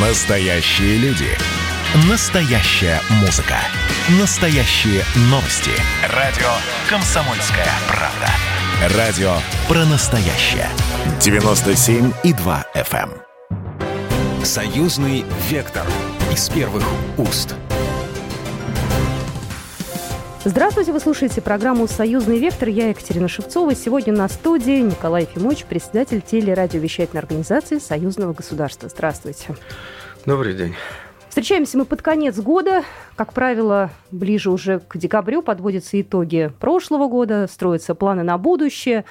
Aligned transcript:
Настоящие 0.00 0.96
люди. 0.98 1.26
Настоящая 2.08 3.00
музыка. 3.20 3.56
Настоящие 4.20 5.02
новости. 5.22 5.72
Радио 6.14 6.46
«Комсомольская 6.88 7.66
правда». 7.88 8.96
Радио 8.96 9.32
про 9.66 9.84
настоящее. 9.86 10.68
97,2 11.18 12.64
FM. 12.76 13.10
эм. 13.10 14.44
Союзный 14.44 15.24
вектор. 15.50 15.84
Из 16.32 16.48
первых 16.48 16.84
уст. 17.16 17.56
Здравствуйте, 20.48 20.92
вы 20.92 21.00
слушаете 21.00 21.42
программу 21.42 21.86
«Союзный 21.86 22.38
вектор». 22.38 22.70
Я 22.70 22.88
Екатерина 22.88 23.28
Шевцова. 23.28 23.74
Сегодня 23.74 24.14
на 24.14 24.28
студии 24.28 24.80
Николай 24.80 25.26
Фимович, 25.26 25.66
председатель 25.66 26.22
телерадиовещательной 26.22 27.20
организации 27.20 27.76
Союзного 27.76 28.32
государства. 28.32 28.88
Здравствуйте. 28.88 29.54
Добрый 30.24 30.54
день. 30.54 30.74
Встречаемся 31.28 31.76
мы 31.76 31.84
под 31.84 32.00
конец 32.00 32.38
года. 32.38 32.82
Как 33.14 33.34
правило, 33.34 33.90
ближе 34.10 34.50
уже 34.50 34.80
к 34.80 34.96
декабрю 34.96 35.42
подводятся 35.42 36.00
итоги 36.00 36.50
прошлого 36.58 37.08
года, 37.08 37.46
строятся 37.46 37.94
планы 37.94 38.22
на 38.22 38.38
будущее. 38.38 39.04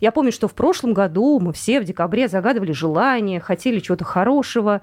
Я 0.00 0.12
помню, 0.12 0.30
что 0.30 0.46
в 0.46 0.54
прошлом 0.54 0.94
году 0.94 1.40
мы 1.40 1.52
все 1.52 1.80
в 1.80 1.84
декабре 1.84 2.28
загадывали 2.28 2.70
желания, 2.70 3.40
хотели 3.40 3.80
чего-то 3.80 4.04
хорошего. 4.04 4.82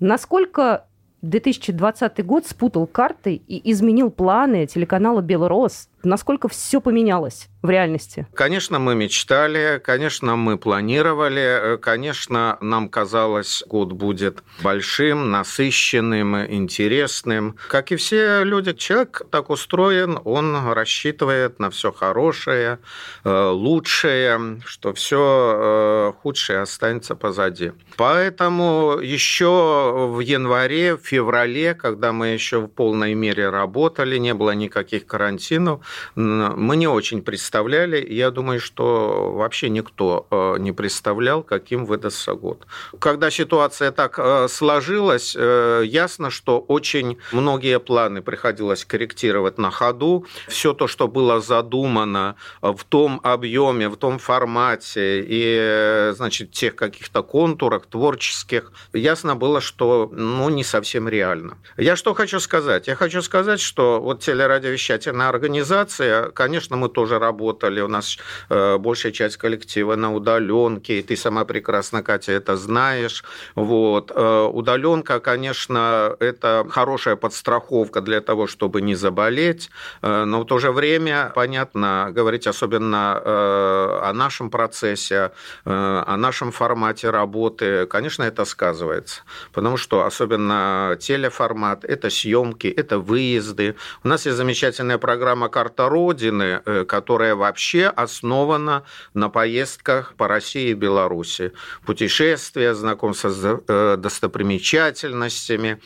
Насколько 0.00 0.86
2020 1.22 2.24
год 2.26 2.46
спутал 2.46 2.86
карты 2.86 3.40
и 3.46 3.70
изменил 3.70 4.10
планы 4.10 4.66
телеканала 4.66 5.20
«Белрос»? 5.20 5.88
Насколько 6.04 6.48
все 6.48 6.80
поменялось 6.80 7.48
в 7.62 7.70
реальности? 7.70 8.26
Конечно, 8.34 8.78
мы 8.78 8.94
мечтали, 8.94 9.80
конечно, 9.82 10.34
мы 10.36 10.58
планировали, 10.58 11.78
конечно, 11.80 12.58
нам 12.60 12.88
казалось, 12.88 13.62
год 13.68 13.92
будет 13.92 14.42
большим, 14.62 15.30
насыщенным, 15.30 16.44
интересным. 16.46 17.56
Как 17.68 17.92
и 17.92 17.96
все 17.96 18.42
люди, 18.42 18.72
человек 18.72 19.22
так 19.30 19.50
устроен, 19.50 20.18
он 20.24 20.56
рассчитывает 20.72 21.60
на 21.60 21.70
все 21.70 21.92
хорошее, 21.92 22.78
э, 23.24 23.48
лучшее, 23.50 24.60
что 24.64 24.92
все 24.92 26.12
э, 26.14 26.20
худшее 26.20 26.60
останется 26.60 27.14
позади. 27.14 27.72
Поэтому 27.96 28.98
еще 29.00 30.08
в 30.10 30.18
январе, 30.20 30.96
в 30.96 31.00
феврале, 31.00 31.74
когда 31.74 32.12
мы 32.12 32.28
еще 32.28 32.60
в 32.60 32.66
полной 32.66 33.14
мере 33.14 33.50
работали, 33.50 34.18
не 34.18 34.34
было 34.34 34.50
никаких 34.50 35.06
карантинов, 35.06 35.80
мы 36.14 36.76
не 36.76 36.86
очень 36.86 37.22
представляли, 37.22 38.04
я 38.08 38.30
думаю, 38.30 38.60
что 38.60 39.32
вообще 39.34 39.68
никто 39.68 40.26
э, 40.30 40.56
не 40.58 40.72
представлял, 40.72 41.42
каким 41.42 41.84
выдастся 41.84 42.34
год. 42.34 42.66
Когда 42.98 43.30
ситуация 43.30 43.92
так 43.92 44.18
э, 44.18 44.48
сложилась, 44.48 45.34
э, 45.36 45.82
ясно, 45.84 46.30
что 46.30 46.60
очень 46.60 47.18
многие 47.32 47.78
планы 47.78 48.22
приходилось 48.22 48.84
корректировать 48.84 49.58
на 49.58 49.70
ходу. 49.70 50.26
Все 50.48 50.72
то, 50.72 50.86
что 50.86 51.08
было 51.08 51.40
задумано 51.40 52.36
в 52.60 52.84
том 52.84 53.20
объеме, 53.22 53.88
в 53.88 53.96
том 53.96 54.18
формате 54.18 55.24
и, 55.26 56.12
значит, 56.14 56.52
тех 56.52 56.76
каких-то 56.76 57.22
контурах 57.22 57.86
творческих, 57.86 58.72
ясно 58.92 59.36
было, 59.36 59.60
что 59.60 60.10
ну, 60.12 60.48
не 60.48 60.64
совсем 60.64 61.08
реально. 61.08 61.58
Я 61.76 61.96
что 61.96 62.14
хочу 62.14 62.40
сказать? 62.40 62.86
Я 62.88 62.94
хочу 62.94 63.22
сказать, 63.22 63.60
что 63.60 64.00
вот 64.00 64.20
телерадиовещательная 64.20 65.28
организация 65.28 65.81
организация, 65.82 66.30
конечно, 66.30 66.76
мы 66.76 66.88
тоже 66.88 67.18
работали, 67.18 67.80
у 67.80 67.88
нас 67.88 68.18
э, 68.50 68.78
большая 68.78 69.12
часть 69.12 69.36
коллектива 69.36 69.96
на 69.96 70.14
удаленке, 70.14 70.98
и 70.98 71.02
ты 71.02 71.16
сама 71.16 71.44
прекрасно, 71.44 72.02
Катя, 72.02 72.32
это 72.32 72.56
знаешь. 72.56 73.24
Вот. 73.54 74.12
Э, 74.14 74.44
удаленка, 74.52 75.20
конечно, 75.20 76.16
это 76.20 76.66
хорошая 76.70 77.16
подстраховка 77.16 78.00
для 78.00 78.20
того, 78.20 78.46
чтобы 78.46 78.82
не 78.82 78.94
заболеть, 78.94 79.70
э, 80.02 80.24
но 80.24 80.40
в 80.40 80.44
то 80.44 80.58
же 80.58 80.70
время, 80.70 81.32
понятно, 81.34 82.10
говорить 82.16 82.46
особенно 82.46 83.20
о 83.24 84.12
нашем 84.14 84.50
процессе, 84.50 85.30
о 85.64 86.16
нашем 86.16 86.52
формате 86.52 87.10
работы, 87.10 87.86
конечно, 87.86 88.24
это 88.24 88.44
сказывается, 88.44 89.22
потому 89.52 89.76
что 89.76 90.04
особенно 90.04 90.96
телеформат, 91.00 91.84
это 91.84 92.10
съемки, 92.10 92.66
это 92.66 92.98
выезды. 92.98 93.74
У 94.04 94.08
нас 94.08 94.26
есть 94.26 94.36
замечательная 94.36 94.98
программа 94.98 95.48
«Карта 95.48 95.71
Родины», 95.78 96.62
э, 96.64 96.84
которая 96.84 97.34
вообще 97.34 97.86
основана 97.86 98.84
на 99.14 99.28
поездках 99.28 100.14
по 100.16 100.28
России 100.28 100.70
и 100.70 100.74
Беларуси. 100.74 101.52
Путешествия, 101.84 102.74
знакомство 102.74 103.30
с 103.30 103.60
э, 103.68 103.96
достопримечательностями. 103.98 105.80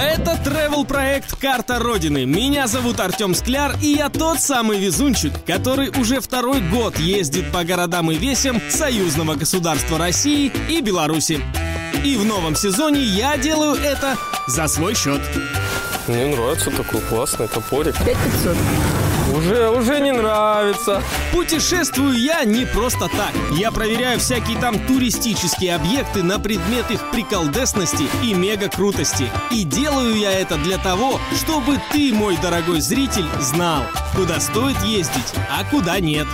Это 0.00 0.38
travel 0.44 0.86
проект 0.86 1.40
«Карта 1.40 1.80
Родины». 1.80 2.24
Меня 2.24 2.68
зовут 2.68 3.00
Артем 3.00 3.34
Скляр, 3.34 3.74
и 3.82 3.86
я 3.86 4.08
тот 4.08 4.38
самый 4.38 4.78
везунчик, 4.78 5.32
который 5.44 5.88
уже 5.88 6.20
второй 6.20 6.60
год 6.60 6.98
ездит 6.98 7.50
по 7.50 7.64
городам 7.64 8.10
и 8.12 8.14
весям 8.14 8.60
союзного 8.70 9.34
государства 9.34 9.98
России 9.98 10.52
и 10.68 10.80
Беларуси. 10.80 11.40
И 12.04 12.16
в 12.16 12.24
новом 12.24 12.54
сезоне 12.54 13.02
я 13.02 13.36
делаю 13.36 13.74
это 13.74 14.16
за 14.46 14.68
свой 14.68 14.94
счет. 14.94 15.20
Мне 16.08 16.24
нравится 16.26 16.70
такой 16.70 17.02
классный 17.02 17.48
топорик. 17.48 17.94
5500. 17.98 18.56
Уже, 19.36 19.68
уже 19.68 20.00
не 20.00 20.10
нравится. 20.10 21.02
Путешествую 21.32 22.18
я 22.18 22.44
не 22.44 22.64
просто 22.64 23.08
так. 23.08 23.32
Я 23.52 23.70
проверяю 23.70 24.18
всякие 24.18 24.58
там 24.58 24.78
туристические 24.86 25.74
объекты 25.74 26.22
на 26.22 26.40
предмет 26.40 26.90
их 26.90 27.10
приколдесности 27.10 28.08
и 28.24 28.32
мега-крутости. 28.32 29.30
И 29.50 29.64
делаю 29.64 30.16
я 30.16 30.32
это 30.32 30.56
для 30.56 30.78
того, 30.78 31.20
чтобы 31.36 31.78
ты, 31.92 32.14
мой 32.14 32.38
дорогой 32.38 32.80
зритель, 32.80 33.26
знал, 33.40 33.82
куда 34.16 34.40
стоит 34.40 34.82
ездить, 34.84 35.34
а 35.50 35.62
куда 35.64 36.00
нет 36.00 36.26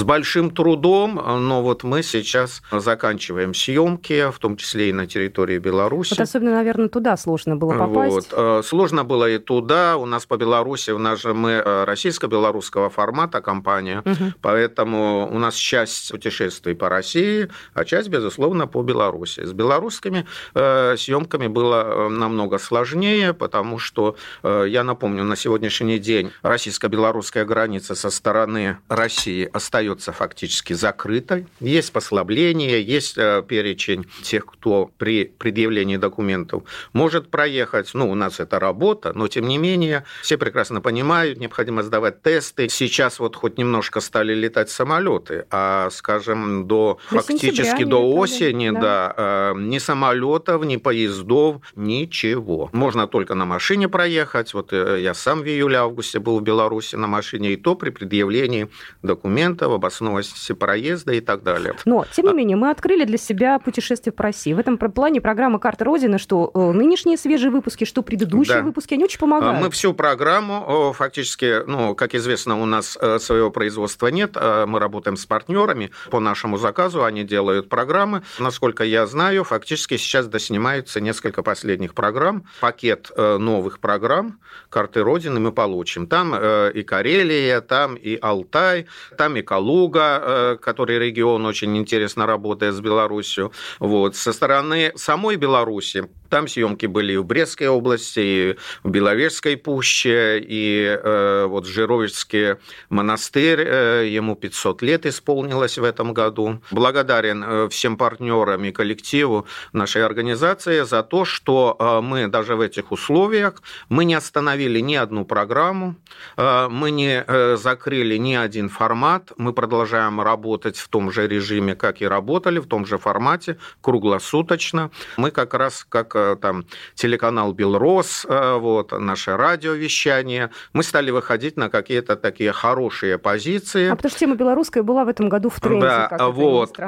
с 0.00 0.02
большим 0.02 0.50
трудом, 0.50 1.20
но 1.46 1.62
вот 1.62 1.84
мы 1.84 2.02
сейчас 2.02 2.62
заканчиваем 2.72 3.52
съемки, 3.52 4.30
в 4.30 4.38
том 4.38 4.56
числе 4.56 4.88
и 4.88 4.92
на 4.94 5.06
территории 5.06 5.58
Беларуси. 5.58 6.14
Вот 6.14 6.20
особенно, 6.20 6.52
наверное, 6.52 6.88
туда 6.88 7.18
сложно 7.18 7.56
было 7.56 7.74
попасть. 7.74 8.14
Вот. 8.14 8.26
Э, 8.32 8.62
сложно 8.64 9.04
было 9.04 9.28
и 9.28 9.38
туда. 9.38 9.98
У 9.98 10.06
нас 10.06 10.24
по 10.24 10.38
Беларуси, 10.38 10.90
у 10.90 10.98
нас 10.98 11.20
же 11.20 11.34
мы 11.34 11.50
э, 11.50 11.84
российско-белорусского 11.84 12.88
формата 12.88 13.42
компания, 13.42 14.02
угу. 14.06 14.32
поэтому 14.40 15.28
у 15.30 15.38
нас 15.38 15.54
часть 15.54 16.10
путешествий 16.12 16.74
по 16.74 16.88
России, 16.88 17.50
а 17.74 17.84
часть, 17.84 18.08
безусловно, 18.08 18.66
по 18.66 18.82
Беларуси. 18.82 19.44
С 19.44 19.52
белорусскими 19.52 20.26
э, 20.54 20.96
съемками 20.96 21.46
было 21.46 22.08
намного 22.08 22.58
сложнее, 22.58 23.34
потому 23.34 23.78
что, 23.78 24.16
я 24.42 24.82
напомню, 24.82 25.24
на 25.24 25.36
сегодняшний 25.36 25.98
день 25.98 26.32
российско-белорусская 26.42 27.44
граница 27.44 27.94
со 27.94 28.08
стороны 28.08 28.78
России 28.88 29.50
остается 29.52 29.89
остается 29.90 30.12
фактически 30.12 30.72
закрытой. 30.72 31.46
Есть 31.60 31.92
послабление, 31.92 32.82
есть 32.82 33.18
э, 33.18 33.42
перечень 33.46 34.06
тех, 34.22 34.46
кто 34.46 34.90
при 34.98 35.24
предъявлении 35.24 35.96
документов 35.96 36.62
может 36.92 37.30
проехать. 37.30 37.90
Ну, 37.94 38.10
у 38.10 38.14
нас 38.14 38.40
это 38.40 38.58
работа, 38.58 39.12
но 39.14 39.28
тем 39.28 39.48
не 39.48 39.58
менее 39.58 40.04
все 40.22 40.38
прекрасно 40.38 40.80
понимают, 40.80 41.38
необходимо 41.38 41.82
сдавать 41.82 42.22
тесты. 42.22 42.68
Сейчас 42.68 43.20
вот 43.20 43.36
хоть 43.36 43.58
немножко 43.58 44.00
стали 44.00 44.34
летать 44.34 44.70
самолеты, 44.70 45.46
а, 45.50 45.90
скажем, 45.90 46.66
до, 46.66 46.98
до 47.10 47.20
фактически 47.20 47.84
до 47.84 47.98
осени, 47.98 48.70
да, 48.70 48.80
да 48.80 49.14
э, 49.16 49.54
ни 49.58 49.78
самолетов, 49.78 50.64
ни 50.64 50.76
поездов, 50.76 51.56
ничего. 51.76 52.68
Можно 52.72 53.06
только 53.06 53.34
на 53.34 53.44
машине 53.44 53.88
проехать. 53.88 54.54
Вот 54.54 54.72
э, 54.72 55.00
я 55.00 55.14
сам 55.14 55.40
в 55.40 55.46
июле-августе 55.46 56.18
был 56.18 56.38
в 56.38 56.42
Беларуси 56.42 56.96
на 56.96 57.06
машине, 57.06 57.52
и 57.52 57.56
то 57.56 57.74
при 57.74 57.90
предъявлении 57.90 58.68
документов 59.02 59.72
обоснованности 59.80 60.52
проезда 60.52 61.14
и 61.14 61.20
так 61.20 61.42
далее. 61.42 61.74
Но, 61.84 62.04
тем 62.12 62.26
не 62.26 62.32
а 62.32 62.34
менее, 62.34 62.56
мы 62.56 62.70
открыли 62.70 63.04
для 63.04 63.18
себя 63.18 63.58
путешествие 63.58 64.12
по 64.12 64.24
России. 64.24 64.52
В 64.52 64.58
этом 64.58 64.78
плане 64.78 65.20
программа 65.20 65.58
«Карта 65.58 65.84
Родины», 65.84 66.18
что 66.18 66.50
э, 66.54 66.72
нынешние 66.72 67.16
свежие 67.16 67.50
выпуски, 67.50 67.84
что 67.84 68.02
предыдущие 68.02 68.58
да. 68.58 68.62
выпуски, 68.62 68.94
они 68.94 69.04
очень 69.04 69.18
помогают. 69.18 69.60
Мы 69.60 69.70
всю 69.70 69.94
программу, 69.94 70.92
фактически, 70.96 71.64
ну, 71.66 71.94
как 71.94 72.14
известно, 72.14 72.60
у 72.60 72.66
нас 72.66 72.98
э, 73.00 73.18
своего 73.18 73.50
производства 73.50 74.08
нет, 74.08 74.36
э, 74.36 74.66
мы 74.66 74.78
работаем 74.78 75.16
с 75.16 75.26
партнерами 75.26 75.90
по 76.10 76.20
нашему 76.20 76.58
заказу, 76.58 77.04
они 77.04 77.24
делают 77.24 77.68
программы. 77.68 78.22
Насколько 78.38 78.84
я 78.84 79.06
знаю, 79.06 79.44
фактически 79.44 79.96
сейчас 79.96 80.26
доснимаются 80.26 81.00
несколько 81.00 81.42
последних 81.42 81.94
программ, 81.94 82.44
пакет 82.60 83.10
новых 83.16 83.80
программ 83.80 84.38
«Карты 84.68 85.02
Родины» 85.02 85.40
мы 85.40 85.52
получим. 85.52 86.06
Там 86.06 86.34
и 86.34 86.82
Карелия, 86.82 87.60
там 87.60 87.94
и 87.94 88.18
Алтай, 88.20 88.86
там 89.16 89.36
и 89.36 89.42
Калуга, 89.42 89.60
Калуга, 89.70 90.20
э, 90.22 90.56
который 90.60 90.98
регион 90.98 91.46
очень 91.46 91.76
интересно 91.76 92.26
работает 92.26 92.74
с 92.74 92.80
Беларусью. 92.80 93.52
Вот. 93.78 94.16
Со 94.16 94.32
стороны 94.32 94.92
самой 94.96 95.36
Беларуси 95.36 96.08
Там 96.30 96.46
съемки 96.46 96.86
были 96.86 97.14
и 97.14 97.16
в 97.16 97.24
Брестской 97.24 97.66
области, 97.66 98.20
и 98.20 98.56
в 98.84 98.90
Беловежской 98.90 99.56
пуще, 99.56 100.38
и 100.38 100.86
э, 100.86 101.46
вот 101.46 101.66
Жировичский 101.66 102.56
монастырь, 102.88 103.60
э, 103.60 104.06
ему 104.08 104.36
500 104.36 104.82
лет 104.82 105.06
исполнилось 105.06 105.76
в 105.76 105.84
этом 105.84 106.14
году. 106.14 106.62
Благодарен 106.70 107.42
э, 107.44 107.68
всем 107.68 107.96
партнерам 107.96 108.64
и 108.64 108.70
коллективу 108.70 109.46
нашей 109.72 110.04
организации 110.04 110.82
за 110.82 111.02
то, 111.02 111.24
что 111.24 111.76
э, 111.78 112.00
мы 112.00 112.28
даже 112.28 112.54
в 112.54 112.60
этих 112.60 112.92
условиях, 112.92 113.60
мы 113.88 114.04
не 114.04 114.14
остановили 114.14 114.78
ни 114.78 114.94
одну 114.94 115.24
программу, 115.24 115.96
э, 116.36 116.68
мы 116.68 116.92
не 116.92 117.24
закрыли 117.56 118.16
ни 118.16 118.34
один 118.34 118.68
формат, 118.68 119.32
мы 119.36 119.52
продолжаем 119.52 120.20
работать 120.20 120.76
в 120.76 120.88
том 120.88 121.10
же 121.10 121.26
режиме, 121.26 121.74
как 121.74 122.02
и 122.02 122.06
работали, 122.06 122.60
в 122.60 122.66
том 122.66 122.86
же 122.86 122.98
формате, 122.98 123.58
круглосуточно. 123.80 124.90
Мы 125.16 125.32
как 125.32 125.54
раз, 125.54 125.84
как 125.88 126.14
там 126.40 126.64
телеканал 126.94 127.52
Белрос, 127.52 128.26
э, 128.28 128.56
вот, 128.56 128.92
наше 128.92 129.36
радиовещание, 129.36 130.50
мы 130.72 130.82
стали 130.82 131.10
выходить 131.10 131.56
на 131.56 131.68
какие-то 131.68 132.16
такие 132.16 132.52
хорошие 132.52 133.18
позиции. 133.18 133.88
А 133.88 133.96
потому 133.96 134.10
что 134.10 134.18
тема 134.20 134.34
белорусская 134.36 134.82
была 134.82 135.04
в 135.04 135.08
этом 135.08 135.28
году 135.28 135.50
в 135.50 135.60
тренде, 135.60 135.86
да, 135.86 136.08
как 136.08 136.32
вот. 136.32 136.78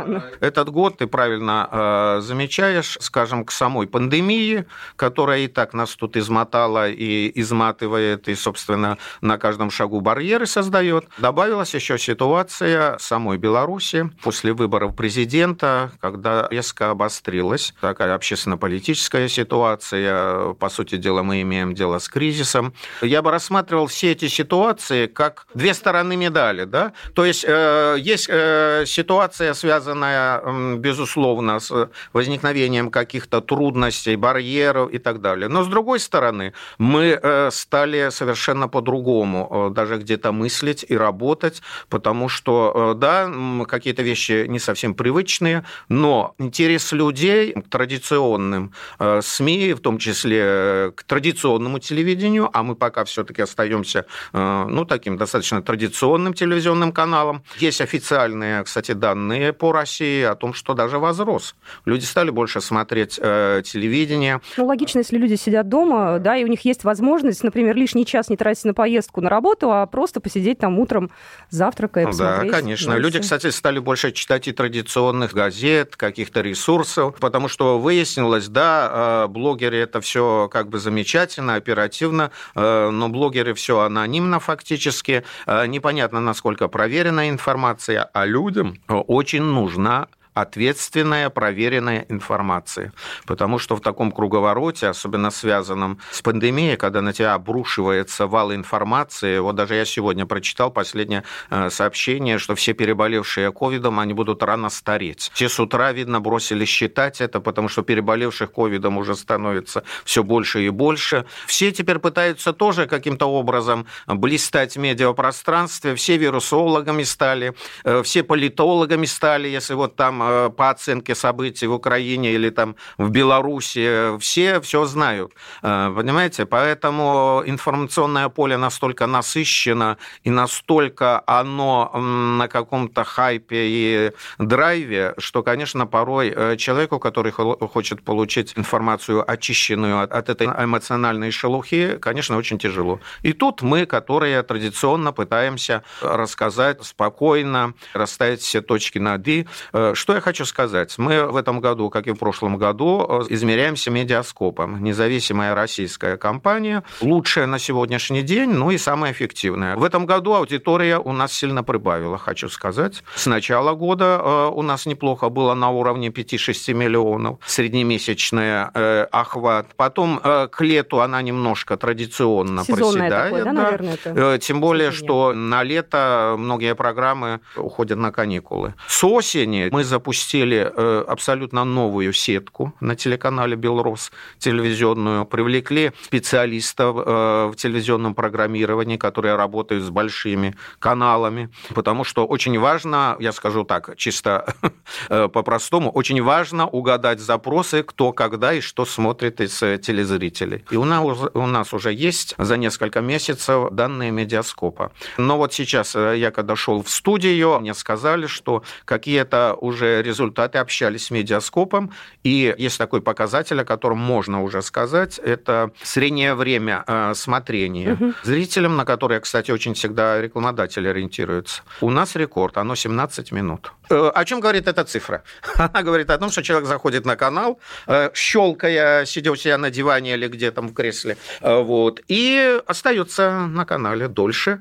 Этот 0.40 0.70
год, 0.70 0.98
ты 0.98 1.06
правильно 1.06 1.68
э, 1.70 2.20
замечаешь, 2.20 2.98
скажем, 3.00 3.44
к 3.44 3.50
самой 3.50 3.86
пандемии, 3.86 4.66
которая 4.96 5.40
и 5.40 5.48
так 5.48 5.74
нас 5.74 5.94
тут 5.96 6.16
измотала 6.16 6.88
и 6.88 7.32
изматывает, 7.40 8.28
и, 8.28 8.34
собственно, 8.34 8.98
на 9.20 9.38
каждом 9.38 9.70
шагу 9.70 10.00
барьеры 10.00 10.46
создает, 10.46 11.06
добавилась 11.18 11.74
еще 11.74 11.98
ситуация 11.98 12.96
самой 12.98 13.38
Беларуси 13.38 14.10
после 14.22 14.52
выборов 14.52 14.94
президента, 14.96 15.92
когда 16.00 16.48
резко 16.50 16.90
обострилась 16.90 17.74
такая 17.80 18.14
общественно-политическая 18.14 19.21
ситуация. 19.28 20.54
По 20.54 20.68
сути 20.68 20.96
дела, 20.96 21.22
мы 21.22 21.42
имеем 21.42 21.74
дело 21.74 21.98
с 21.98 22.08
кризисом. 22.08 22.72
Я 23.00 23.22
бы 23.22 23.30
рассматривал 23.30 23.86
все 23.86 24.12
эти 24.12 24.28
ситуации 24.28 25.06
как 25.06 25.46
две 25.54 25.74
стороны 25.74 26.16
медали. 26.16 26.64
Да? 26.64 26.92
То 27.14 27.24
есть 27.24 27.44
э, 27.46 27.96
есть 27.98 28.26
э, 28.28 28.84
ситуация, 28.86 29.54
связанная, 29.54 30.76
безусловно, 30.76 31.60
с 31.60 31.90
возникновением 32.12 32.90
каких-то 32.90 33.40
трудностей, 33.40 34.16
барьеров 34.16 34.90
и 34.92 34.98
так 34.98 35.20
далее. 35.20 35.48
Но 35.48 35.62
с 35.62 35.68
другой 35.68 36.00
стороны, 36.00 36.52
мы 36.78 37.18
э, 37.22 37.50
стали 37.52 38.10
совершенно 38.10 38.68
по-другому 38.68 39.70
даже 39.74 39.96
где-то 39.98 40.32
мыслить 40.32 40.84
и 40.88 40.96
работать, 40.96 41.62
потому 41.88 42.28
что, 42.28 42.94
да, 42.96 43.30
какие-то 43.68 44.02
вещи 44.02 44.46
не 44.48 44.58
совсем 44.58 44.94
привычные, 44.94 45.64
но 45.88 46.34
интерес 46.38 46.92
людей 46.92 47.52
к 47.52 47.68
традиционным 47.68 48.72
СМИ, 49.20 49.74
в 49.74 49.80
том 49.80 49.98
числе 49.98 50.92
к 50.94 51.02
традиционному 51.04 51.78
телевидению, 51.78 52.50
а 52.52 52.62
мы 52.62 52.74
пока 52.74 53.04
все-таки 53.04 53.42
остаемся, 53.42 54.06
ну, 54.32 54.84
таким 54.84 55.16
достаточно 55.16 55.62
традиционным 55.62 56.34
телевизионным 56.34 56.92
каналом. 56.92 57.42
Есть 57.58 57.80
официальные, 57.80 58.64
кстати, 58.64 58.92
данные 58.92 59.52
по 59.52 59.72
России 59.72 60.22
о 60.22 60.34
том, 60.34 60.54
что 60.54 60.74
даже 60.74 60.98
возрос. 60.98 61.54
Люди 61.84 62.04
стали 62.04 62.30
больше 62.30 62.60
смотреть 62.60 63.18
э, 63.20 63.62
телевидение. 63.64 64.40
Ну, 64.56 64.66
логично, 64.66 64.98
если 64.98 65.16
люди 65.16 65.34
сидят 65.34 65.68
дома, 65.68 66.18
да, 66.18 66.36
и 66.36 66.44
у 66.44 66.46
них 66.46 66.64
есть 66.64 66.84
возможность, 66.84 67.42
например, 67.42 67.76
лишний 67.76 68.06
час 68.06 68.28
не 68.28 68.36
тратить 68.36 68.64
на 68.64 68.74
поездку 68.74 69.20
на 69.20 69.28
работу, 69.28 69.72
а 69.72 69.86
просто 69.86 70.20
посидеть 70.20 70.58
там 70.58 70.78
утром, 70.78 71.10
завтракая, 71.50 72.06
посмотреть. 72.06 72.50
Да, 72.50 72.58
конечно. 72.58 72.92
Новости. 72.92 73.04
Люди, 73.04 73.20
кстати, 73.20 73.50
стали 73.50 73.78
больше 73.78 74.12
читать 74.12 74.48
и 74.48 74.52
традиционных 74.52 75.32
газет, 75.32 75.96
каких-то 75.96 76.40
ресурсов, 76.40 77.16
потому 77.18 77.48
что 77.48 77.78
выяснилось, 77.78 78.48
да, 78.48 78.90
э, 78.92 79.01
блогеры 79.28 79.78
это 79.78 80.00
все 80.00 80.48
как 80.50 80.68
бы 80.68 80.78
замечательно, 80.78 81.54
оперативно, 81.54 82.30
э, 82.54 82.90
но 82.90 83.08
блогеры 83.08 83.54
все 83.54 83.80
анонимно 83.80 84.40
фактически. 84.40 85.24
Э, 85.46 85.66
непонятно, 85.66 86.20
насколько 86.20 86.68
проверенная 86.68 87.30
информация, 87.30 88.08
а 88.12 88.26
людям 88.26 88.76
очень 88.88 89.42
нужна 89.42 90.08
ответственная, 90.34 91.30
проверенная 91.30 92.06
информация. 92.08 92.92
Потому 93.26 93.58
что 93.58 93.76
в 93.76 93.80
таком 93.80 94.12
круговороте, 94.12 94.88
особенно 94.88 95.30
связанном 95.30 95.98
с 96.10 96.22
пандемией, 96.22 96.76
когда 96.76 97.02
на 97.02 97.12
тебя 97.12 97.34
обрушивается 97.34 98.26
вал 98.26 98.52
информации, 98.54 99.38
вот 99.38 99.56
даже 99.56 99.74
я 99.74 99.84
сегодня 99.84 100.24
прочитал 100.26 100.70
последнее 100.70 101.24
э, 101.50 101.70
сообщение, 101.70 102.38
что 102.38 102.54
все 102.54 102.72
переболевшие 102.72 103.52
ковидом, 103.52 104.00
они 104.00 104.14
будут 104.14 104.42
рано 104.42 104.70
стареть. 104.70 105.30
Все 105.34 105.48
с 105.48 105.60
утра, 105.60 105.92
видно, 105.92 106.20
бросили 106.20 106.64
считать 106.64 107.20
это, 107.20 107.40
потому 107.40 107.68
что 107.68 107.82
переболевших 107.82 108.50
ковидом 108.52 108.98
уже 108.98 109.14
становится 109.14 109.84
все 110.04 110.22
больше 110.22 110.64
и 110.64 110.70
больше. 110.70 111.26
Все 111.46 111.72
теперь 111.72 111.98
пытаются 111.98 112.52
тоже 112.52 112.86
каким-то 112.86 113.26
образом 113.26 113.86
блистать 114.06 114.76
в 114.76 114.78
медиапространстве, 114.78 115.94
все 115.94 116.16
вирусологами 116.16 117.02
стали, 117.02 117.54
э, 117.84 118.02
все 118.02 118.22
политологами 118.22 119.04
стали, 119.04 119.48
если 119.48 119.74
вот 119.74 119.96
там 119.96 120.21
Э, 120.30 120.50
по 120.50 120.70
оценке 120.70 121.14
событий 121.14 121.66
в 121.66 121.72
Украине 121.72 122.32
или 122.32 122.50
там 122.50 122.76
в 122.98 123.10
Беларуси, 123.10 124.18
все 124.18 124.60
все 124.60 124.84
знают. 124.84 125.32
Э, 125.62 125.92
понимаете? 125.94 126.46
Поэтому 126.46 127.42
информационное 127.46 128.28
поле 128.28 128.56
настолько 128.56 129.06
насыщено 129.06 129.96
и 130.24 130.30
настолько 130.30 131.22
оно 131.26 131.90
на 132.38 132.48
каком-то 132.48 133.04
хайпе 133.04 133.66
и 133.66 134.12
драйве, 134.38 135.14
что, 135.18 135.42
конечно, 135.42 135.86
порой 135.86 136.32
э, 136.34 136.56
человеку, 136.56 136.98
который 136.98 137.32
хочет 137.32 138.02
получить 138.04 138.52
информацию 138.56 139.24
очищенную 139.30 140.02
от 140.02 140.28
этой 140.28 140.46
эмоциональной 140.46 141.30
шелухи, 141.30 141.98
конечно, 142.00 142.36
очень 142.36 142.58
тяжело. 142.58 143.00
И 143.22 143.32
тут 143.32 143.62
мы, 143.62 143.86
которые 143.86 144.42
традиционно 144.42 145.12
пытаемся 145.12 145.82
рассказать 146.00 146.84
спокойно, 146.84 147.74
расставить 147.94 148.40
все 148.40 148.60
точки 148.60 148.98
над 148.98 149.26
«и», 149.28 149.46
что 149.94 150.11
что 150.12 150.16
я 150.16 150.20
хочу 150.20 150.44
сказать? 150.44 150.98
Мы 150.98 151.24
в 151.24 151.36
этом 151.36 151.60
году, 151.60 151.88
как 151.88 152.06
и 152.06 152.10
в 152.10 152.16
прошлом 152.16 152.58
году, 152.58 153.06
э, 153.08 153.22
измеряемся 153.30 153.90
медиаскопом. 153.90 154.84
Независимая 154.84 155.54
российская 155.54 156.18
компания, 156.18 156.82
лучшая 157.00 157.46
на 157.46 157.58
сегодняшний 157.58 158.20
день, 158.20 158.50
ну 158.50 158.70
и 158.70 158.76
самая 158.76 159.12
эффективная. 159.12 159.74
В 159.74 159.82
этом 159.82 160.04
году 160.04 160.34
аудитория 160.34 160.98
у 160.98 161.12
нас 161.12 161.32
сильно 161.32 161.64
прибавила, 161.64 162.18
хочу 162.18 162.50
сказать. 162.50 163.02
С 163.14 163.24
начала 163.24 163.72
года 163.72 164.20
э, 164.22 164.50
у 164.52 164.60
нас 164.60 164.84
неплохо 164.84 165.30
было 165.30 165.54
на 165.54 165.70
уровне 165.70 166.08
5-6 166.08 166.74
миллионов 166.74 167.38
среднемесячный 167.46 168.66
э, 168.74 169.06
охват. 169.10 169.68
Потом 169.76 170.20
к 170.20 170.60
лету 170.60 171.00
она 171.00 171.22
немножко 171.22 171.78
традиционно 171.78 172.64
Сезонное 172.64 173.08
проседает. 173.08 173.32
Такое, 173.32 173.44
да, 173.44 173.52
да. 173.52 173.62
Наверное, 173.62 173.94
это 173.94 174.38
Тем 174.42 174.60
более, 174.60 174.90
что 174.90 175.32
на 175.32 175.62
лето 175.62 176.34
многие 176.36 176.74
программы 176.74 177.40
уходят 177.56 177.96
на 177.96 178.12
каникулы. 178.12 178.74
С 178.86 179.02
осени 179.04 179.70
мы 179.72 179.84
запустили 179.84 180.01
запустили 180.02 180.72
э, 180.74 181.04
абсолютно 181.06 181.64
новую 181.64 182.12
сетку 182.12 182.72
на 182.80 182.96
телеканале 182.96 183.56
«Белрос» 183.56 184.10
телевизионную, 184.38 185.24
привлекли 185.24 185.92
специалистов 186.02 186.96
э, 186.96 187.50
в 187.52 187.54
телевизионном 187.56 188.14
программировании, 188.14 188.96
которые 188.96 189.36
работают 189.36 189.84
с 189.84 189.90
большими 189.90 190.54
каналами, 190.80 191.50
потому 191.74 192.04
что 192.04 192.26
очень 192.26 192.58
важно, 192.58 193.16
я 193.20 193.32
скажу 193.32 193.64
так, 193.64 193.96
чисто 193.96 194.44
э, 195.08 195.28
по-простому, 195.28 195.92
очень 195.92 196.20
важно 196.22 196.66
угадать 196.66 197.20
запросы, 197.20 197.84
кто, 197.84 198.12
когда 198.12 198.52
и 198.52 198.60
что 198.60 198.84
смотрит 198.84 199.40
из 199.40 199.58
телезрителей. 199.58 200.64
И 200.72 200.76
у 200.76 200.84
нас, 200.84 201.18
у 201.34 201.46
нас 201.46 201.72
уже 201.72 201.92
есть 201.92 202.34
за 202.38 202.56
несколько 202.56 203.00
месяцев 203.00 203.70
данные 203.70 204.10
медиаскопа. 204.10 204.90
Но 205.16 205.36
вот 205.36 205.52
сейчас 205.52 205.94
я 205.94 206.30
когда 206.30 206.56
шел 206.56 206.82
в 206.82 206.88
студию, 206.88 207.60
мне 207.60 207.74
сказали, 207.74 208.26
что 208.26 208.62
какие-то 208.84 209.56
уже 209.60 209.91
результаты 210.00 210.58
общались 210.58 211.06
с 211.06 211.10
медиаскопом, 211.10 211.90
и 212.22 212.54
есть 212.58 212.78
такой 212.78 213.02
показатель, 213.02 213.60
о 213.60 213.64
котором 213.64 213.98
можно 213.98 214.42
уже 214.42 214.62
сказать, 214.62 215.18
это 215.18 215.70
среднее 215.82 216.34
время 216.34 216.84
э, 216.86 217.14
смотрения 217.14 217.92
угу. 217.94 218.14
зрителям, 218.22 218.76
на 218.76 218.84
которое, 218.84 219.20
кстати, 219.20 219.50
очень 219.50 219.74
всегда 219.74 220.20
рекламодатели 220.20 220.88
ориентируются. 220.88 221.62
У 221.80 221.90
нас 221.90 222.16
рекорд, 222.16 222.56
оно 222.56 222.74
17 222.74 223.32
минут. 223.32 223.72
Э, 223.90 224.10
о 224.14 224.24
чем 224.24 224.40
говорит 224.40 224.68
эта 224.68 224.84
цифра? 224.84 225.22
Она 225.56 225.82
говорит 225.82 226.10
о 226.10 226.18
том, 226.18 226.30
что 226.30 226.42
человек 226.42 226.68
заходит 226.68 227.04
на 227.06 227.16
канал, 227.16 227.58
э, 227.86 228.10
щелкая, 228.14 229.04
сидя 229.04 229.32
у 229.32 229.36
себя 229.36 229.58
на 229.58 229.70
диване 229.70 230.14
или 230.14 230.28
где 230.28 230.50
там 230.50 230.68
в 230.68 230.74
кресле, 230.74 231.16
вот, 231.40 232.00
и 232.08 232.60
остается 232.66 233.46
на 233.46 233.64
канале 233.64 234.08
дольше, 234.08 234.60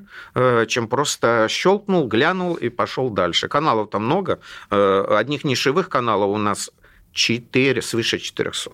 чем 0.68 0.88
просто 0.88 1.46
щелкнул, 1.48 2.06
глянул 2.06 2.54
и 2.54 2.68
пошел 2.68 3.10
дальше. 3.10 3.48
Каналов 3.48 3.90
там 3.90 4.04
много, 4.04 4.40
одних 4.70 5.44
нишевых 5.44 5.88
каналов 5.88 6.30
у 6.30 6.38
нас 6.38 6.70
4, 7.12 7.82
свыше 7.82 8.18
400. 8.18 8.70